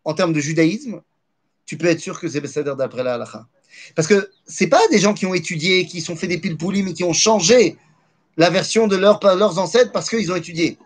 [0.04, 1.02] en termes de judaïsme,
[1.66, 3.46] tu peux être sûr que c'est Bessader d'après la halakha.
[3.94, 6.82] Parce que ce pas des gens qui ont étudié, qui sont fait des piles poulies,
[6.82, 7.76] mais qui ont changé
[8.38, 10.78] la version de leur, leurs ancêtres parce qu'ils ont étudié.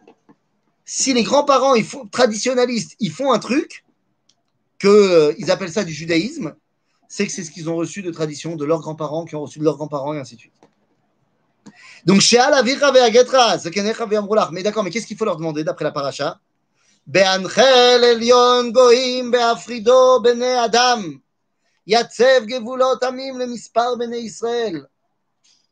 [0.85, 3.85] Si les grands-parents ils font, traditionnalistes, ils font un truc,
[4.81, 6.55] qu'ils euh, appellent ça du judaïsme,
[7.07, 9.59] c'est que c'est ce qu'ils ont reçu de tradition de leurs grands-parents, qui ont reçu
[9.59, 10.55] de leurs grands-parents, et ainsi de suite.
[12.07, 12.23] Donc,
[14.53, 16.41] Mais d'accord, mais qu'est-ce qu'il faut leur demander d'après la paracha?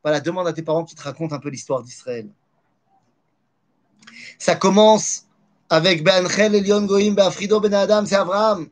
[0.02, 2.28] Voilà, demande à tes parents qui te racontent un peu l'histoire d'Israël.
[4.38, 5.24] Ça commence
[5.70, 8.68] avec Be'anchel Elion Goim Be'afrido Ben Adam, c'est Abraham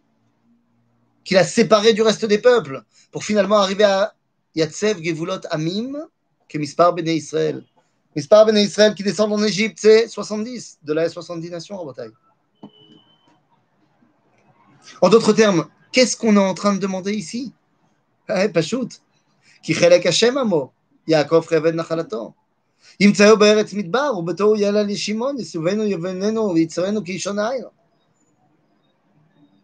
[1.26, 4.14] qu'il a séparé du reste des peuples, pour finalement arriver à
[4.56, 5.98] Yatsev Gevulot Amim,
[6.48, 7.64] qui est Mispar Bene Israël.
[8.16, 12.12] Mispar Bene Israël qui descend en Égypte, c'est 70, de la 70 nations en bataille.
[15.02, 17.54] En d'autres termes, qu'est-ce qu'on est en train de demander ici
[18.30, 18.90] Eh, Pachout.
[19.64, 20.74] Qui chelek Hashem amo,
[21.08, 22.34] Yaakov reved nachalato.
[23.00, 27.64] ימצאו בארץ מדבר, ובתוהו יעלה לשמעון, יסובנו יבננו ויצרנו כאישון העין.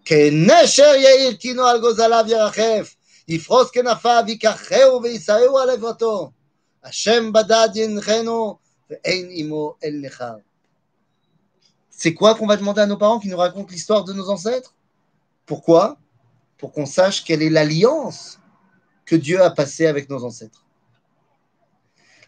[0.05, 2.95] כנשר יאיר קינו על גוזליו ירחף,
[3.27, 6.31] יפרוס כנפיו, ייקחהו ויישאהו על עברתו.
[6.83, 8.57] השם בדד ינחנו,
[8.89, 10.35] ואין עמו אל נכר.
[11.91, 14.75] C'est quoi qu'on va demander à nos parents qui nous racontent l'histoire de nos ancêtres
[15.47, 15.97] Pourquoi
[16.59, 18.39] Pour qu'on sache quelle est l'alliance
[19.03, 20.63] que Dieu a passée avec nos ancêtres.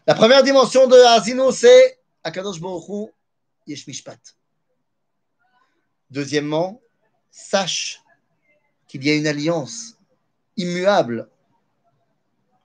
[0.08, 3.06] La première dimension de Azino, c'est Akadosh Baruch Hu
[3.68, 4.18] Yesh Mishpat.
[6.10, 6.80] Deuxièmement,
[7.34, 8.02] sache
[8.86, 9.96] qu'il y a une alliance
[10.56, 11.28] immuable.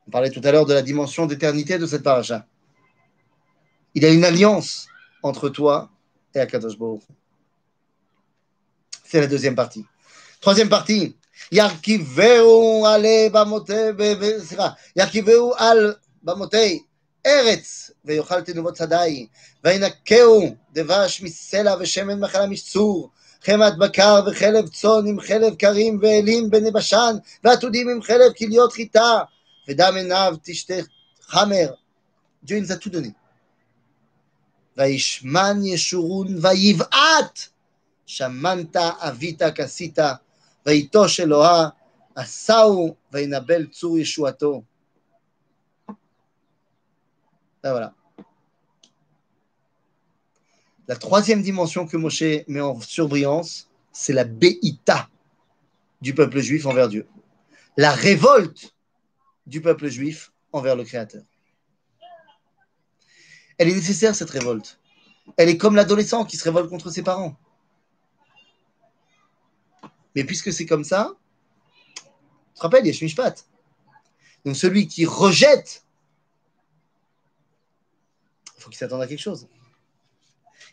[0.07, 2.45] On parlait tout à l'heure de la dimension d'éternité de cette paracha.
[3.93, 4.87] Il y a une alliance
[5.23, 5.89] entre toi
[6.33, 7.13] et Akadosh Baruch Hu.
[9.03, 9.85] C'est la deuxième partie.
[10.41, 11.15] Troisième partie.
[11.51, 13.93] Yarkiveu ale bamote,
[14.39, 16.83] סליחה, ירכיבהו על במותי
[17.25, 19.27] ארץ ויאכל תנובות שדי
[19.63, 23.09] וינקהו דבש מסלע ושמן מחלה משצור
[23.44, 29.20] חמת בקר וחלב צאן עם חלב קרים ואלים בני בשן ועתודים עם חלב כליות חיטה
[29.68, 30.74] ודם עיניו תשתה
[31.22, 31.72] חמר.
[32.44, 33.12] A tout donné.
[34.76, 37.38] וישמן ישורון ויבעט
[38.06, 39.98] שמנת אבית כסית
[40.66, 41.68] ויטוש אלוהה
[42.14, 44.62] עשהו וינבל צור ישועתו.
[47.62, 47.99] Là, voilà.
[50.90, 55.08] La troisième dimension que Moshe met en surbrillance, c'est la béita
[56.00, 57.06] du peuple juif envers Dieu.
[57.76, 58.74] La révolte
[59.46, 61.22] du peuple juif envers le Créateur.
[63.56, 64.80] Elle est nécessaire, cette révolte.
[65.36, 67.36] Elle est comme l'adolescent qui se révolte contre ses parents.
[70.16, 71.12] Mais puisque c'est comme ça,
[71.94, 72.02] tu
[72.56, 73.46] te rappelles, il y a Shmishpat.
[74.44, 75.84] Donc celui qui rejette
[78.56, 79.46] il faut qu'il s'attende à quelque chose.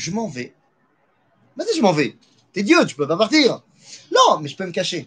[0.00, 0.54] Je m'en vais.
[1.56, 2.16] Vas-y, je m'en vais.
[2.54, 3.62] T'es Dieu, tu peux pas partir.
[4.10, 5.06] Non, mais je peux me cacher.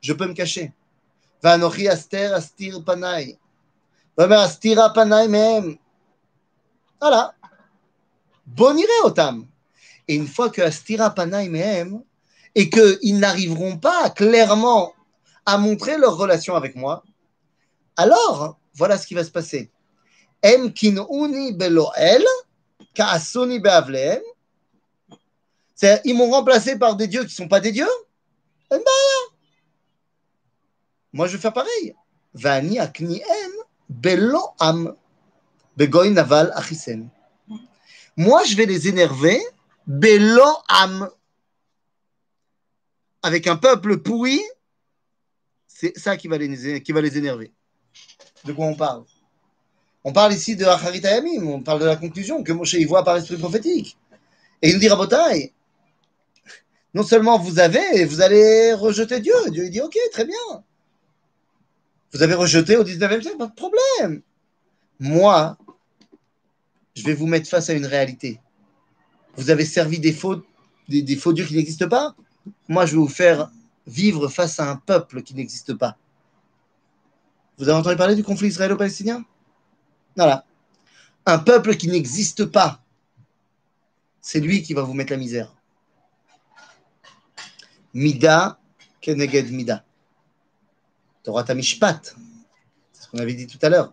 [0.00, 0.72] Je peux me cacher.
[1.40, 3.38] Vanochi aster astir panai.
[4.18, 5.76] Astira panai mehem.
[7.00, 7.34] Voilà.
[8.44, 9.46] Boniré otam.
[10.08, 11.48] Et une fois que astira panai
[12.56, 14.92] et qu'ils n'arriveront pas clairement
[15.46, 17.04] à montrer leur relation avec moi,
[17.96, 19.70] alors voilà ce qui va se passer.
[20.42, 22.24] Em kinuni beloel,
[26.04, 27.88] ils m'ont remplacé par des dieux qui ne sont pas des dieux.
[31.12, 31.94] Moi, je vais faire pareil.
[38.16, 39.42] Moi, je vais les énerver
[43.22, 44.40] avec un peuple pourri.
[45.66, 47.52] C'est ça qui va les énerver.
[48.44, 49.04] De quoi on parle?
[50.04, 53.04] On parle ici de Acharit Ayamim, on parle de la conclusion que Moshe y voit
[53.04, 53.96] par esprit prophétique.
[54.60, 55.52] Et il nous dit Rabotai,
[56.94, 59.34] non seulement vous avez, vous allez rejeter Dieu.
[59.50, 60.64] Dieu dit Ok, très bien.
[62.12, 64.22] Vous avez rejeté au 19e siècle, pas de problème.
[65.00, 65.56] Moi,
[66.94, 68.40] je vais vous mettre face à une réalité.
[69.36, 70.42] Vous avez servi des faux,
[70.88, 72.14] des faux dieux qui n'existent pas.
[72.68, 73.50] Moi, je vais vous faire
[73.86, 75.96] vivre face à un peuple qui n'existe pas.
[77.56, 79.24] Vous avez entendu parler du conflit israélo-palestinien?
[80.16, 80.44] Voilà.
[81.26, 82.82] Un peuple qui n'existe pas,
[84.20, 85.54] c'est lui qui va vous mettre la misère.
[87.94, 88.58] Mida
[89.00, 89.84] keneged mida.
[91.22, 92.14] Torah Mishpat.
[92.92, 93.92] C'est ce qu'on avait dit tout à l'heure.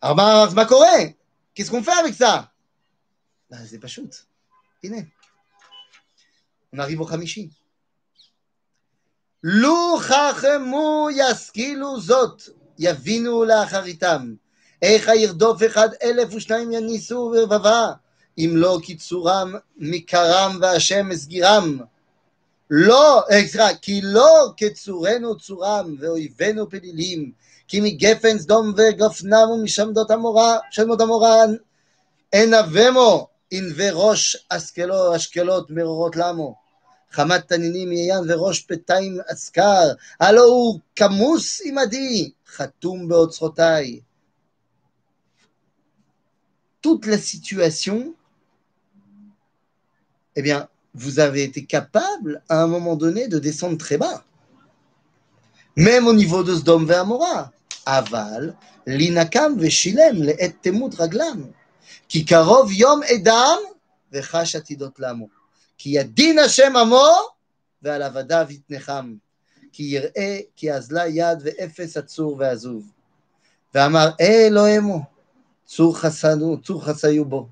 [0.00, 1.16] Arbar Makoré,
[1.54, 2.52] qu'est-ce qu'on fait avec ça?
[3.50, 4.26] Ben, C'est pas shoot.
[6.72, 7.50] On arrive au Khamishi.
[9.42, 9.98] Lo
[11.10, 12.36] yaskilu zot.
[12.78, 14.34] יבינו לאחריתם.
[14.82, 17.92] איך הירדוף אחד אלף ושניים יניסו רבבה,
[18.38, 21.78] אם לא קיצורם מקרם והשם הסגירם.
[22.70, 27.32] לא, סליחה, כי לא קצורנו צורם ואויבינו פלילים,
[27.68, 31.44] כי מגפן סדום וגפנם ומשמדות המורה, שמות המורה
[32.34, 34.46] אנבמו, ענבי ראש
[35.14, 36.54] אשקלות מרורות למו.
[37.12, 39.88] חמת תנינים יין וראש פתיים אזכר,
[40.20, 42.30] הלא הוא כמוס עמדי,
[46.82, 48.14] Toute la situation,
[50.36, 54.24] eh bien, vous avez été capable à un moment donné de descendre très bas.
[55.76, 57.52] Même au niveau de Sdom Vermora.
[57.86, 61.52] Aval, l'inakam veshilem le et temut raglam.
[62.08, 63.60] Ki karov yom edam
[64.10, 65.30] vechash atidot lamo.
[65.78, 67.06] Ki yadin Hashem amo
[67.80, 69.20] ve'alavada vitnecham.
[69.76, 72.84] כי יראה כי אזלה יד ואפס עצור ועזוב.
[73.74, 75.02] ואמר, אה אלוהימו,
[75.66, 77.48] צור חסנו, צור חסיו בו.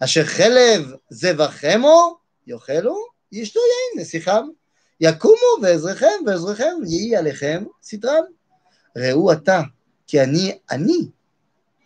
[0.00, 2.96] אשר חלב זבחמו, יאכלו,
[3.32, 4.46] ישתו יין נסיכם.
[5.00, 8.24] יקומו ועזריכם ועזריכם, יהי עליכם סטרם.
[8.96, 9.62] ראו עתה,
[10.06, 11.08] כי אני, אני,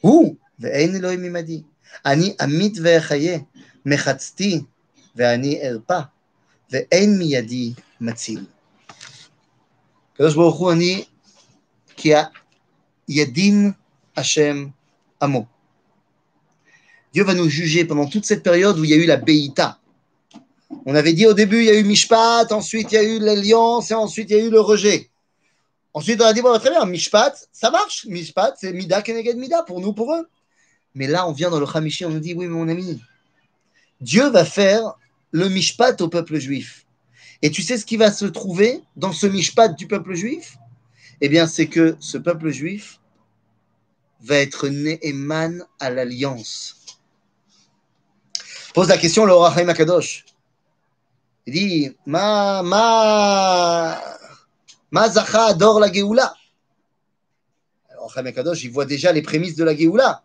[0.00, 1.62] הוא, ואין אלוהים עמדי.
[2.06, 3.38] אני אמית ואחיה,
[3.86, 4.60] מחצתי,
[5.16, 6.00] ואני ארפא.
[6.70, 8.44] ואין מידי מציל.
[10.17, 11.03] הקדוש ברוך הוא אני,
[11.97, 12.11] כי
[13.09, 13.71] ידין
[14.17, 14.65] השם
[15.21, 15.45] עמו.
[17.13, 19.79] Dieu va nous juger pendant toute cette période où il y a eu la Béita.
[20.87, 23.19] On avait dit au début, il y a eu Mishpat, ensuite il y a eu
[23.19, 25.11] l'alliance, et ensuite il y a eu le rejet.
[25.93, 28.05] Ensuite, on a dit, bon, très bien, Mishpat, ça marche.
[28.05, 30.27] Mishpat, c'est Mida Keneged Mida, pour nous, pour eux.
[30.95, 32.99] Mais là, on vient dans le Hamishi, on nous dit, oui, mon ami,
[34.01, 34.95] Dieu va faire
[35.31, 36.85] le Mishpat au peuple juif.
[37.42, 40.56] Et tu sais ce qui va se trouver dans ce Mishpat du peuple juif?
[41.20, 43.00] Eh bien, c'est que ce peuple juif
[44.20, 46.76] va être Ne'eman à l'alliance.
[48.74, 50.24] Pose la question le Rachaim Akadosh.
[51.46, 54.00] Il dit Ma, ma,
[54.90, 56.34] ma zacha adore la Géoula.
[57.90, 60.22] Alors, Rachaim Akadosh, il voit déjà les prémices de la Géoula.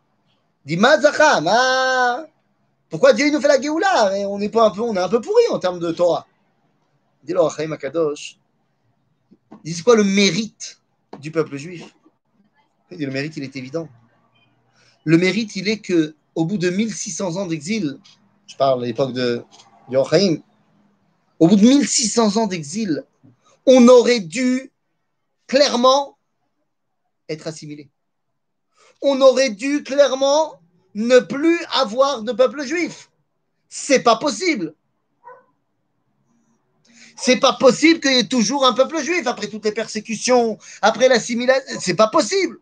[0.65, 2.25] Il dit Ma zacha, ma.
[2.89, 4.11] Pourquoi Dieu nous fait la Géoula?
[4.27, 6.27] On est pas un peu, on est un peu pourri en termes de Torah.
[7.23, 8.37] Dit le Rachaim Akadosh.
[9.63, 10.81] Dit quoi le mérite
[11.19, 11.95] du peuple juif?
[12.91, 13.87] Le mérite, il est évident.
[15.05, 17.97] Le mérite, il est que au bout de 1600 ans d'exil,
[18.47, 19.43] je parle à l'époque de
[19.89, 20.37] Yochaim,
[21.39, 23.03] au bout de 1600 ans d'exil,
[23.65, 24.71] on aurait dû
[25.47, 26.17] clairement
[27.29, 27.89] être assimilé.
[29.01, 30.59] On aurait dû clairement
[30.95, 33.09] ne plus avoir de peuple juif.
[33.69, 34.75] C'est pas possible.
[37.25, 41.07] C'est pas possible qu'il y ait toujours un peuple juif après toutes les persécutions, après
[41.07, 41.79] l'assimilation.
[41.79, 42.59] C'est pas possible.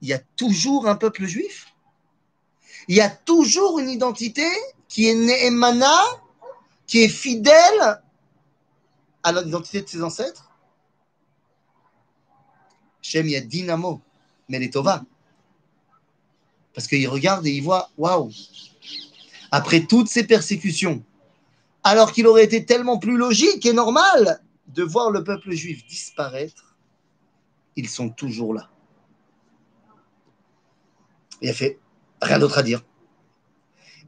[0.00, 1.74] Il y a toujours un peuple juif.
[2.86, 4.46] Il y a toujours une identité
[4.86, 5.92] qui est Nehemana,
[6.86, 8.00] qui est fidèle
[9.24, 10.48] à l'identité de ses ancêtres.
[13.02, 14.00] Shem, y a Dynamo,
[14.48, 15.02] mais les Tova.
[16.74, 18.30] Parce qu'il regarde et il voit, waouh,
[19.50, 21.02] après toutes ces persécutions,
[21.83, 26.75] alors qu'il aurait été tellement plus logique et normal de voir le peuple juif disparaître,
[27.75, 28.69] ils sont toujours là.
[31.41, 31.79] Il a fait
[32.21, 32.81] rien d'autre à dire.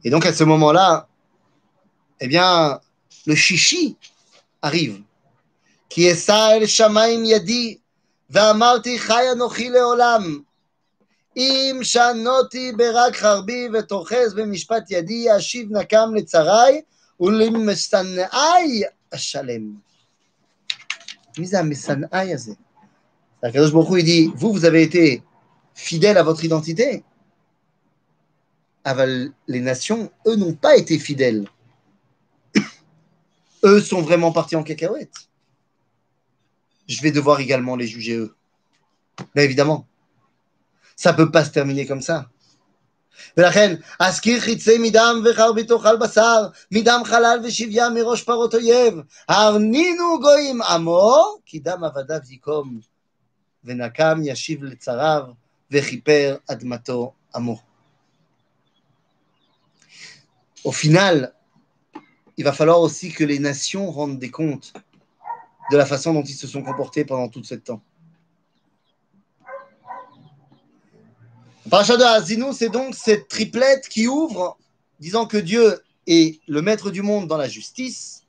[0.04, 1.08] Et donc à ce moment-là,
[2.20, 2.80] eh bien,
[3.26, 3.96] le chichi
[4.62, 5.02] arrive.
[5.88, 7.80] Qui est ça, el shamaim yadi,
[8.30, 10.40] ואמרתי חי אנוכי לעולם.
[11.36, 16.80] אם שנותי ברק חרבי ותאחז במשפט ידי, אשיב נקם לצרי,
[17.22, 18.82] ולמשנאי
[19.14, 19.74] אשלם.
[21.38, 22.52] מי זה המשנאי הזה?
[23.42, 25.22] הקדוש ברוך הוא dit, vous, vous avez été
[25.74, 27.04] fidèle à votre identité.
[28.84, 31.48] Aval, les nations, eux, n'ont pas été fidèles.
[33.64, 35.28] eux sont vraiment partis en cacahuète.
[36.88, 38.34] Je vais devoir également les juger eux.
[39.34, 39.86] Bien évidemment.
[40.96, 42.30] Ça ne peut pas se terminer comme ça.
[43.36, 48.94] ולכן, אזכיר חיצי מדם וחרבי תאכל בשר, מדם חלל ושביה מראש פרות אויב,
[49.28, 52.80] הרנינו גויים עמו, כי דם עבדיו יקום,
[53.64, 55.22] ונקם ישיב לצריו,
[55.70, 57.68] וכיפר אדמתו עמו.
[60.64, 61.32] Au final,
[62.36, 64.72] il va falloir aussi que les nations rendent des comptes
[65.70, 67.80] de la façon dont ils se sont comportés pendant tout ce temps.
[71.73, 74.59] Parachat de c'est donc cette triplette qui ouvre,
[74.99, 78.25] disant que Dieu est le maître du monde dans la justice,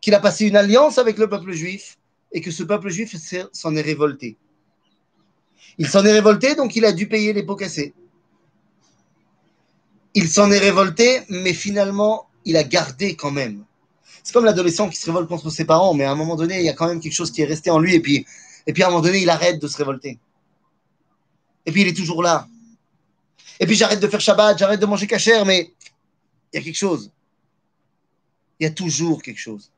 [0.00, 1.98] qu'il a passé une alliance avec le peuple juif
[2.32, 3.14] et que ce peuple juif
[3.52, 4.36] s'en est révolté.
[5.78, 7.94] Il s'en est révolté, donc il a dû payer les pots cassés.
[10.14, 13.64] Il s'en est révolté, mais finalement, il a gardé quand même.
[14.24, 16.64] C'est comme l'adolescent qui se révolte contre ses parents, mais à un moment donné, il
[16.64, 18.26] y a quand même quelque chose qui est resté en lui, et puis,
[18.66, 20.18] et puis à un moment donné, il arrête de se révolter.
[21.66, 22.48] Et puis il est toujours là
[23.60, 25.72] et puis j'arrête de faire Shabbat, j'arrête de manger cachère, mais
[26.52, 27.10] il y a quelque chose.
[28.58, 29.70] Il y a toujours quelque chose.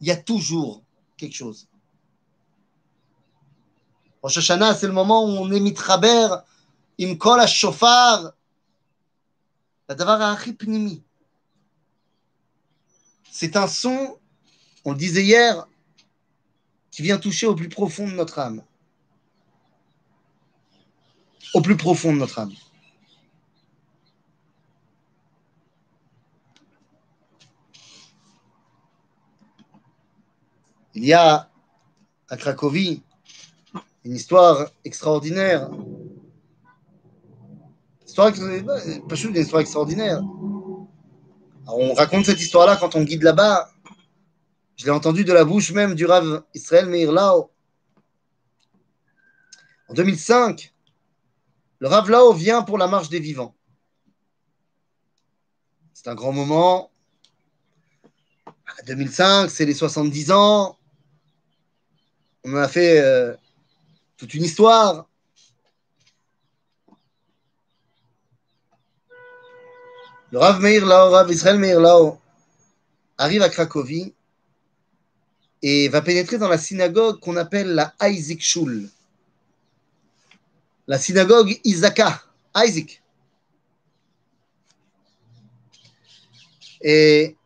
[0.00, 0.82] Il y a toujours
[1.16, 1.68] quelque chose.
[4.22, 6.28] Rosh Hashanah, c'est le moment où on est mitraber,
[7.00, 8.32] im kol shofar,
[9.88, 10.38] la davar.
[13.30, 14.18] C'est un son,
[14.84, 15.66] on le disait hier,
[16.90, 18.62] qui vient toucher au plus profond de notre âme.
[21.54, 22.52] Au plus profond de notre âme.
[30.94, 31.50] Il y a
[32.28, 33.02] à Cracovie
[34.04, 35.70] une histoire extraordinaire.
[38.14, 40.22] Pas une histoire extraordinaire.
[41.66, 43.70] on raconte cette histoire-là quand on guide là-bas.
[44.76, 47.50] Je l'ai entendu de la bouche même du Rav Israël Meir Lao.
[49.88, 50.71] En 2005,
[51.82, 53.56] le Rav Lao vient pour la marche des vivants.
[55.92, 56.92] C'est un grand moment.
[58.86, 60.78] 2005, c'est les 70 ans.
[62.44, 63.34] On a fait euh,
[64.16, 65.08] toute une histoire.
[70.30, 72.20] Le Rav Meir Lao, Rav Israël Meir Lao,
[73.18, 74.14] arrive à Cracovie
[75.62, 78.88] et va pénétrer dans la synagogue qu'on appelle la Isaac Shul.
[80.86, 82.22] La synagogue Isaka,
[82.56, 83.02] Isaac.
[86.80, 87.36] Et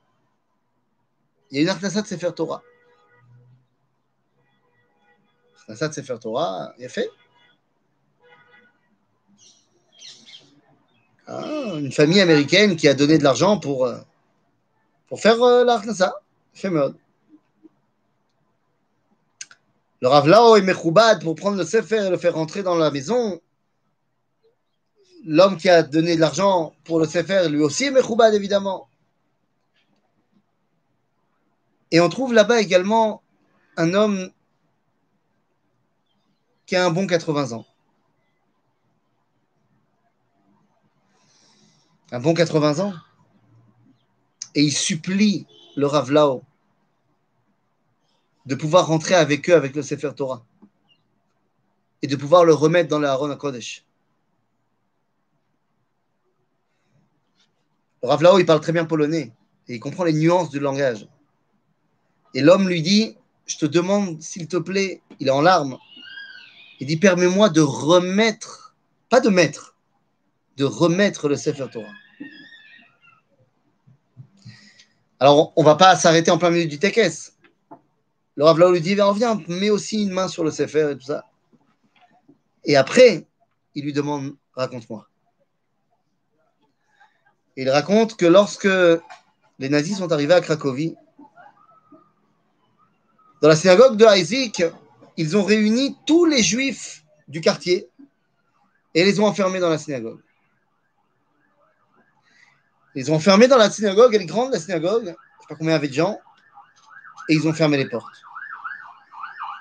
[1.50, 2.62] il y a une Artnasat Sefer Torah.
[5.58, 7.10] Artnasat Sefer Torah, il a fait.
[11.26, 13.98] Ah, une famille américaine qui a donné de l'argent pour, euh,
[15.08, 16.14] pour faire euh, l'Artnasa.
[16.54, 16.70] Fait.
[20.00, 23.40] Le Ravlao est Mechoubad pour prendre le Sefer et le faire rentrer dans la maison.
[25.24, 28.88] L'homme qui a donné de l'argent pour le Sefer, lui aussi est Mechoubad, évidemment.
[31.90, 33.22] Et on trouve là-bas également
[33.76, 34.30] un homme
[36.66, 37.64] qui a un bon 80 ans.
[42.12, 42.94] Un bon 80 ans.
[44.54, 46.42] Et il supplie le Ravlao
[48.46, 50.44] de pouvoir rentrer avec eux avec le Sefer Torah
[52.02, 53.84] et de pouvoir le remettre dans le Aaron Kodesh.
[58.02, 59.32] Rav il parle très bien polonais
[59.68, 61.08] et il comprend les nuances du langage.
[62.34, 63.16] Et l'homme lui dit
[63.46, 65.76] Je te demande, s'il te plaît, il est en larmes.
[66.78, 68.76] Il dit Permets-moi de remettre,
[69.08, 69.74] pas de mettre,
[70.56, 71.92] de remettre le Sefer Torah.
[75.18, 77.32] Alors, on ne va pas s'arrêter en plein milieu du Tekes.
[78.36, 81.24] Le Rav lui dit Viens, mets aussi une main sur le Sefer et tout ça.
[82.64, 83.26] Et après,
[83.74, 85.08] il lui demande Raconte-moi.
[87.56, 88.68] Il raconte que lorsque
[89.58, 90.94] les nazis sont arrivés à Cracovie,
[93.40, 94.62] dans la synagogue de Isaac,
[95.16, 97.88] ils ont réuni tous les juifs du quartier
[98.94, 100.20] et les ont enfermés dans la synagogue.
[102.94, 105.54] Ils ont enfermés dans la synagogue, elle est grande la synagogue, je ne sais pas
[105.54, 106.18] combien il y avait de gens,
[107.28, 108.26] et ils ont fermé les portes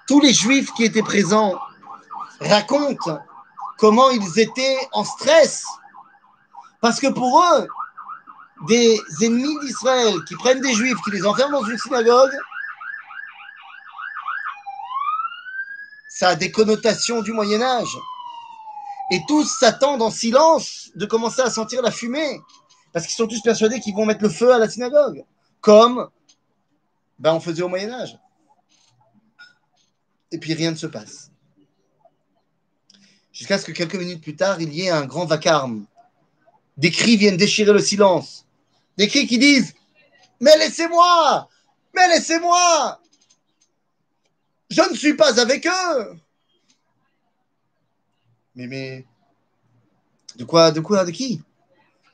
[0.07, 1.59] tous les juifs qui étaient présents
[2.39, 3.19] racontent
[3.77, 5.65] comment ils étaient en stress.
[6.81, 7.67] Parce que pour eux,
[8.67, 12.33] des ennemis d'Israël qui prennent des juifs, qui les enferment dans une synagogue,
[16.09, 17.97] ça a des connotations du Moyen Âge.
[19.11, 22.41] Et tous s'attendent en silence de commencer à sentir la fumée,
[22.93, 25.23] parce qu'ils sont tous persuadés qu'ils vont mettre le feu à la synagogue,
[25.61, 26.09] comme
[27.19, 28.17] ben, on faisait au Moyen Âge
[30.35, 31.31] et puis rien ne se passe.
[33.31, 35.85] Jusqu'à ce que quelques minutes plus tard, il y ait un grand vacarme.
[36.77, 38.45] Des cris viennent déchirer le silence.
[38.97, 39.73] Des cris qui disent
[40.41, 41.49] Mais laissez-moi
[41.93, 43.01] Mais laissez-moi
[44.69, 46.19] Je ne suis pas avec eux
[48.55, 49.05] Mais, mais.
[50.35, 51.41] De quoi De quoi De qui?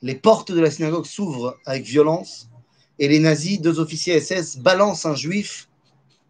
[0.04, 2.51] Les portes de la synagogue s'ouvrent avec violence
[3.02, 5.68] et les nazis, deux officiers SS, balancent un juif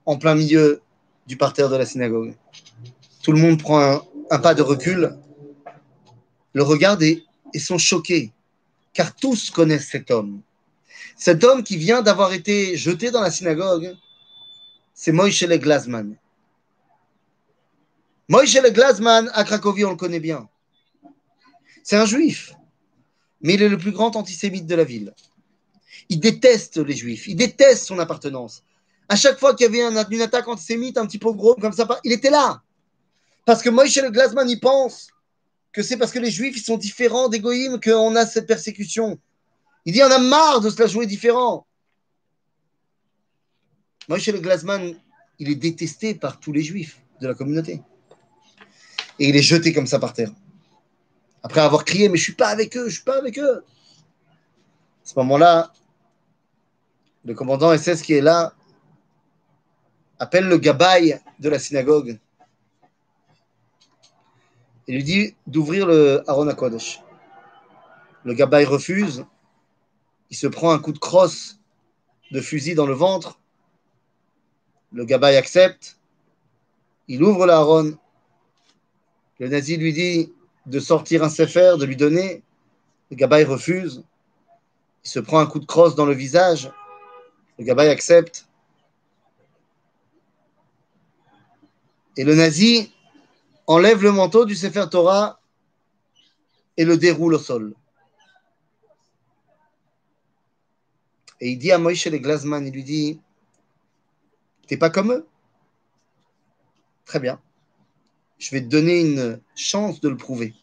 [0.06, 0.82] en plein milieu
[1.28, 2.34] du parterre de la synagogue.
[3.22, 4.02] Tout le monde prend
[4.32, 5.18] un, pas de recul,
[6.54, 7.26] le regardent et,
[7.60, 8.32] sont choqués,
[8.94, 10.42] car tous connaissent cet homme.
[11.18, 13.94] Cet homme qui vient d'avoir été jeté dans la synagogue,
[14.94, 16.16] c'est Moïse le Glasman.
[18.30, 20.48] Moïse le Glasman, à Cracovie, on le connaît bien.
[21.84, 22.54] C'est un juif,
[23.42, 25.14] mais il est le plus grand antisémite de la ville.
[26.10, 28.64] Il déteste les juifs, il déteste son appartenance.
[29.10, 31.88] À chaque fois qu'il y avait une attaque antisémite un petit peu gros comme ça,
[32.04, 32.62] il était là.
[33.46, 35.08] Parce que Moïse le Glasman, il pense
[35.74, 39.20] que c'est parce que les juifs sont différents des qu'on a cette persécution.
[39.86, 41.66] Il dit on a marre de se la jouer différent.
[44.08, 44.96] Moïse le Glasman,
[45.40, 47.82] il est détesté par tous les juifs de la communauté.
[49.20, 50.32] Et il est jeté comme ça par terre.
[51.44, 53.64] Après avoir crié, mais je suis pas avec eux, je suis pas avec eux.
[53.64, 55.74] À ce moment-là,
[57.26, 58.54] le commandant SS qui est là,
[60.20, 62.20] appelle le gabaï de la synagogue
[64.88, 67.02] et lui dit d'ouvrir le Aaron HaKodesh.
[68.24, 69.26] Le gabaï refuse,
[70.30, 71.60] il se prend un coup de crosse
[72.32, 73.40] de fusil dans le ventre,
[74.94, 75.98] le gabaï accepte,
[77.08, 77.98] il ouvre l'Aaron,
[79.40, 80.32] le nazi lui dit
[80.66, 82.44] de sortir un sefer, de lui donner,
[83.10, 84.04] le gabaï refuse,
[85.04, 86.72] il se prend un coup de crosse dans le visage,
[87.62, 88.48] le gabaï accepte,
[92.18, 92.92] Et le nazi
[93.68, 95.40] enlève le manteau du Sefer Torah
[96.76, 97.74] et le déroule au sol.
[101.40, 103.22] Et il dit à Moïse les Glasman, il lui dit
[104.68, 105.26] T'es pas comme eux?
[107.06, 107.40] Très bien.
[108.40, 110.54] Je vais te donner une chance de le prouver.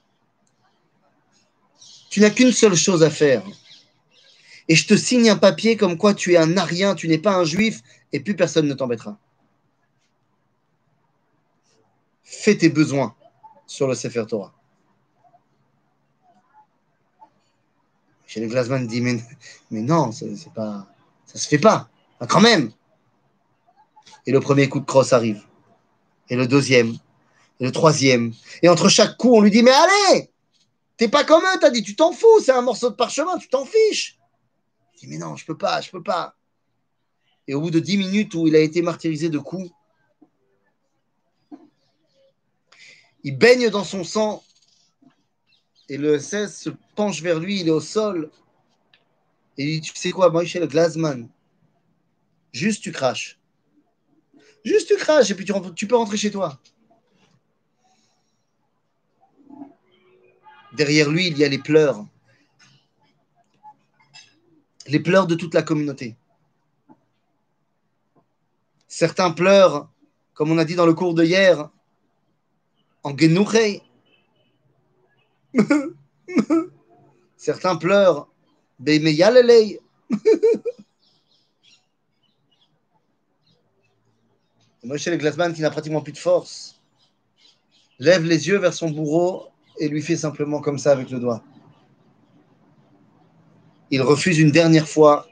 [2.11, 3.42] Tu n'as qu'une seule chose à faire.
[4.69, 7.35] Et je te signe un papier comme quoi tu es un arien, tu n'es pas
[7.35, 7.81] un juif,
[8.12, 9.19] et plus personne ne t'embêtera.
[12.29, 13.14] fais tes besoins
[13.66, 14.53] sur le Sefer Torah.
[18.27, 19.19] Chez les Glasman dit mais,
[19.71, 20.87] mais non, c'est pas,
[21.25, 21.89] ça se fait pas,
[22.21, 22.71] ah, quand même.
[24.27, 25.43] Et le premier coup de crosse arrive,
[26.29, 26.99] et le deuxième,
[27.61, 30.31] et le troisième, et entre chaque coup on lui dit mais allez,
[30.99, 33.49] t'es pas comme eux, t'as dit tu t'en fous, c'est un morceau de parchemin, tu
[33.49, 34.18] t'en fiches.
[35.03, 36.36] Il dit mais non, je peux pas, je peux pas.
[37.46, 39.70] Et au bout de dix minutes où il a été martyrisé de coups,
[43.24, 44.42] il baigne dans son sang
[45.88, 48.30] et le 16 se penche vers lui, il est au sol.
[49.57, 51.28] Et il dit, tu sais quoi, le Glasman,
[52.53, 53.38] juste tu craches.
[54.64, 56.61] Juste tu craches et puis tu peux rentrer chez toi.
[60.74, 62.05] Derrière lui, il y a les pleurs.
[64.89, 66.16] Les pleurs de toute la communauté.
[68.86, 69.91] Certains pleurent,
[70.34, 71.70] comme on a dit dans le cours de hier,
[73.03, 73.14] en
[77.36, 78.28] Certains pleurent.
[78.80, 79.78] Le
[84.84, 86.80] Moshe le Glassman, qui n'a pratiquement plus de force,
[87.99, 91.43] lève les yeux vers son bourreau et lui fait simplement comme ça avec le doigt.
[93.91, 95.26] Il refuse une dernière fois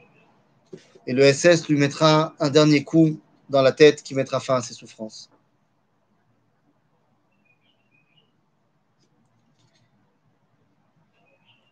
[1.05, 4.61] et le SS lui mettra un dernier coup dans la tête qui mettra fin à
[4.61, 5.29] ses souffrances.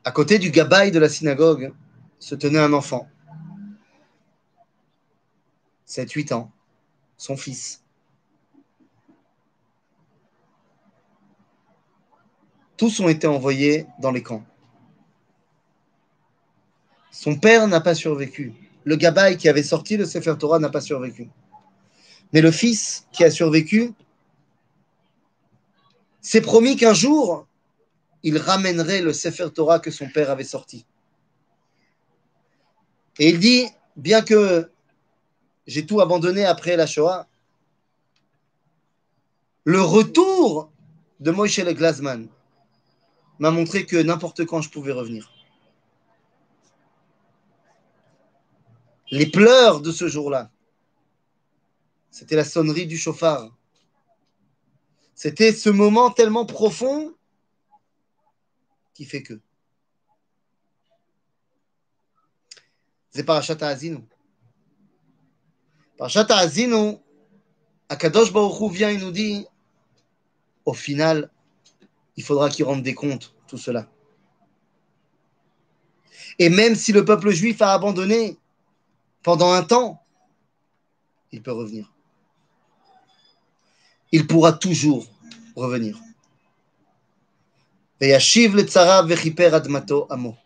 [0.04, 1.74] À côté du gabaï de la synagogue
[2.20, 3.10] se tenait un enfant,
[5.88, 6.52] 7-8 ans,
[7.18, 7.84] son fils.
[12.78, 14.46] Tous ont été envoyés dans les camps.
[17.16, 18.54] Son père n'a pas survécu.
[18.84, 21.30] Le gabaï qui avait sorti le Sefer Torah n'a pas survécu.
[22.34, 23.94] Mais le fils qui a survécu
[26.20, 27.48] s'est promis qu'un jour,
[28.22, 30.86] il ramènerait le Sefer Torah que son père avait sorti.
[33.18, 34.70] Et il dit, bien que
[35.68, 37.28] j'ai tout abandonné après la Shoah,
[39.64, 40.70] le retour
[41.22, 42.28] de Moïse le Glasman
[43.40, 45.35] m'a montré que n'importe quand je pouvais revenir.
[49.12, 50.52] Les pleurs de ce jour-là,
[52.10, 53.56] c'était la sonnerie du chauffard.
[55.14, 57.14] C'était ce moment tellement profond
[58.94, 59.40] qui fait que.
[63.12, 64.00] C'est Parashat Azinu.
[65.98, 66.98] Parashat Azinu,
[67.88, 69.46] Akadosh Baruch Hu vient et nous dit
[70.66, 71.30] au final,
[72.18, 73.88] il faudra qu'il rende des comptes, tout cela.
[76.40, 78.38] Et même si le peuple juif a abandonné
[79.25, 80.03] pendant un temps,
[81.33, 81.93] il peut revenir.
[84.13, 85.07] Il pourra toujours
[85.57, 85.97] revenir.
[88.01, 90.37] וישיב לצריו וכיפר אדמתו עמו.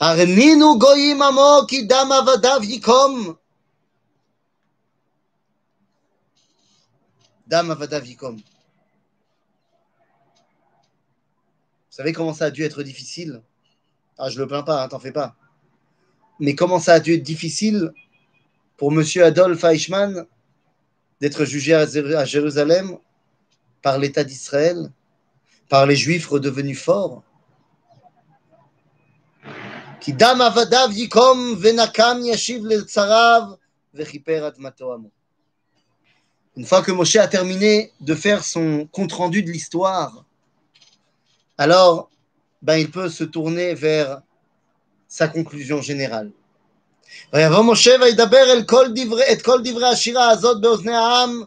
[0.00, 3.34] הרנינו גויים עמו כי דם עבדיו ייקום.
[7.48, 8.36] דם עבדיו ייקום.
[11.90, 13.42] Vous savez comment ça a dû être difficile
[14.18, 15.34] Ah, je le plains pas, hein, t'en fais pas.
[16.43, 17.93] Mais comment ça a dû être difficile
[18.75, 20.25] pour Monsieur Adolphe Eichmann
[21.21, 22.97] d'être jugé à Jérusalem
[23.81, 24.91] par l'État d'Israël
[25.69, 27.23] par les Juifs redevenus forts?
[30.05, 30.19] Une
[36.65, 40.25] fois que Moshe a terminé de faire son compte-rendu de l'histoire,
[41.57, 42.11] alors
[42.61, 44.21] ben, il peut se tourner vers
[45.12, 46.30] sa conclusion générale.
[47.32, 51.42] ויבוא משה וידבר אל כל דברי, את כל דברי השירה הזאת באוזני העם,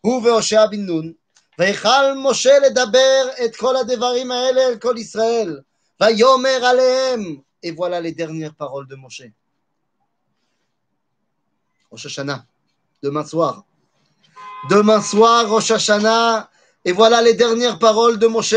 [0.00, 1.12] הוא והושע בן נון.
[1.58, 5.60] ויכל משה לדבר את כל הדברים האלה אל כל ישראל,
[6.00, 7.36] ויאמר עליהם.
[7.62, 9.28] Et voilà les dernières paroles de Moshe.
[11.90, 12.44] Rosh Hashanah,
[13.02, 13.64] demain soir.
[14.70, 16.48] Demain soir, Rosh Hashanah,
[16.84, 18.54] et voilà les dernières paroles de Moshe.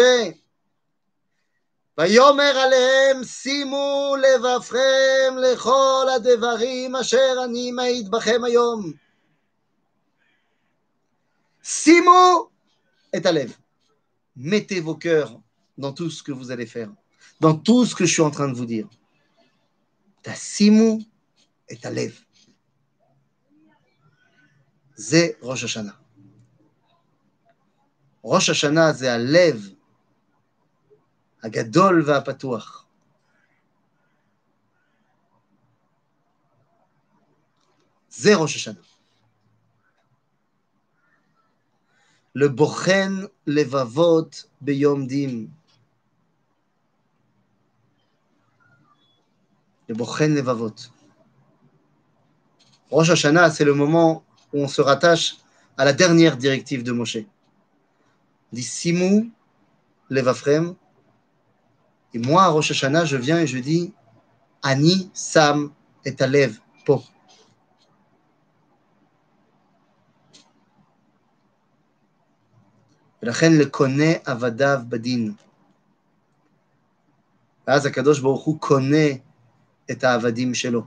[1.98, 8.94] ויאמר עליהם שימו לבבכם לכל הדברים אשר אני מעיד בכם היום.
[11.64, 12.50] שימו
[13.16, 13.56] את הלב.
[14.38, 15.40] Mettez vos cœurs
[15.78, 16.90] dans tout ce que vous allez faire,
[17.42, 18.88] dans tout ce que je suis en train de vous dire.
[20.22, 20.98] תשימו
[21.72, 22.20] את הלב.
[24.96, 25.92] זה ראש השנה.
[28.24, 29.70] ראש השנה זה הלב
[31.44, 32.86] הגדול והפתוח.
[38.10, 38.80] זה ראש השנה.
[42.36, 43.14] לבוחן
[43.48, 45.48] לבבות ביום דין.
[49.90, 50.90] לבוחן לבבות.
[52.92, 55.38] Rosh Hashanah, c'est le moment où on se rattache
[55.78, 57.20] à la dernière directive de Moshe.
[58.52, 59.32] dit Simu
[60.10, 60.76] Levafrem.
[62.14, 63.94] Et moi, à Rosh Hashanah, je viens et je dis
[64.64, 65.72] Ani Sam
[66.06, 67.04] et Alev Po.
[73.24, 75.34] ולכן לקונה עבדיו בדין.
[77.68, 79.08] ואז הקדוש ברוך הוא קונה
[79.92, 80.84] את העבדים שלו.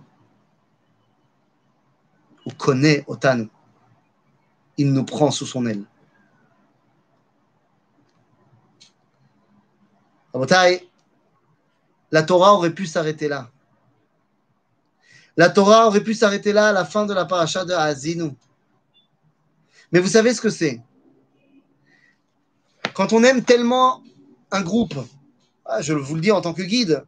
[2.45, 3.45] הוא קונה אותנו.
[4.79, 5.85] Il nous prend sous son aile.
[10.33, 10.81] Rabotai,
[12.12, 13.50] la Torah aurait pu s'arrêter là.
[15.36, 18.32] La Torah aurait pu s'arrêter là à la fin de la paracha de Azinu.
[19.92, 20.82] Mais vous savez ce que c'est?
[22.94, 24.02] Quand on aime tellement
[24.52, 24.96] un groupe,
[25.66, 27.06] ah, je vous le dis en tant que guide,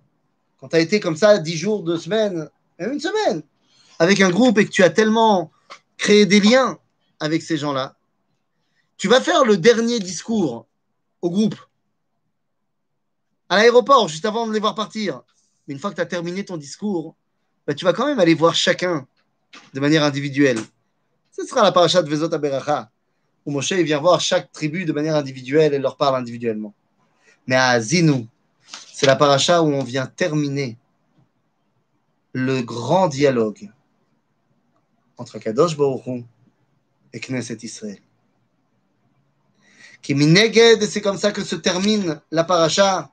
[0.60, 3.41] quand tu as été comme ça dix jours, deux semaines, même une semaine,
[3.97, 5.52] avec un groupe et que tu as tellement
[5.97, 6.78] créé des liens
[7.20, 7.95] avec ces gens-là,
[8.97, 10.68] tu vas faire le dernier discours
[11.22, 11.56] au groupe
[13.50, 15.22] à l'aéroport, juste avant de les voir partir.
[15.68, 17.16] Mais une fois que tu as terminé ton discours,
[17.68, 19.08] bah, tu vas quand même aller voir chacun
[19.74, 20.60] de manière individuelle.
[21.32, 22.89] Ce sera la paracha de Vezot Aberacha,
[23.45, 26.74] où Moshe vient voir chaque tribu de manière individuelle et leur parle individuellement.
[27.47, 28.28] Mais à Zinou,
[28.91, 30.78] c'est la paracha où on vient terminer
[32.34, 33.70] le grand dialogue
[35.18, 36.26] entre Kadosh Baruch
[37.14, 38.00] et Knesset Israël.
[40.02, 43.12] Qui mineged, c'est comme ça que se termine la paracha.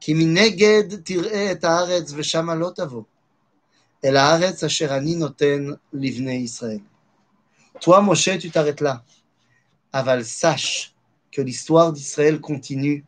[0.00, 3.02] כי מנגד תראה את הארץ ושמה לא תבוא,
[4.04, 6.78] אל הארץ אשר אני נותן לבני ישראל.
[7.80, 9.02] Toi, Moshe, tu t'arrêtes là.
[9.92, 10.94] Aval, sache
[11.32, 13.04] que l'histoire d'Israël continue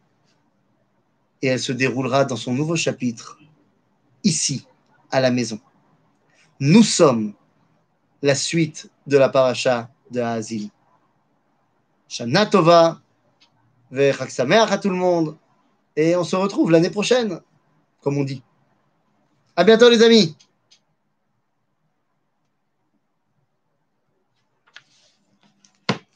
[1.43, 3.39] et elle se déroulera dans son nouveau chapitre,
[4.25, 4.67] ici,
[5.11, 5.61] à la maison.
[6.59, 7.35] Nous sommes
[8.23, 10.71] la suite de la paracha de Haazil.
[12.09, 13.01] Shana Tova,
[13.91, 15.37] Vechak Sameach à tout le monde.
[15.96, 17.42] Et on se retrouve l'année prochaine,
[18.02, 18.42] comme on dit.
[19.56, 20.36] À bientôt les amis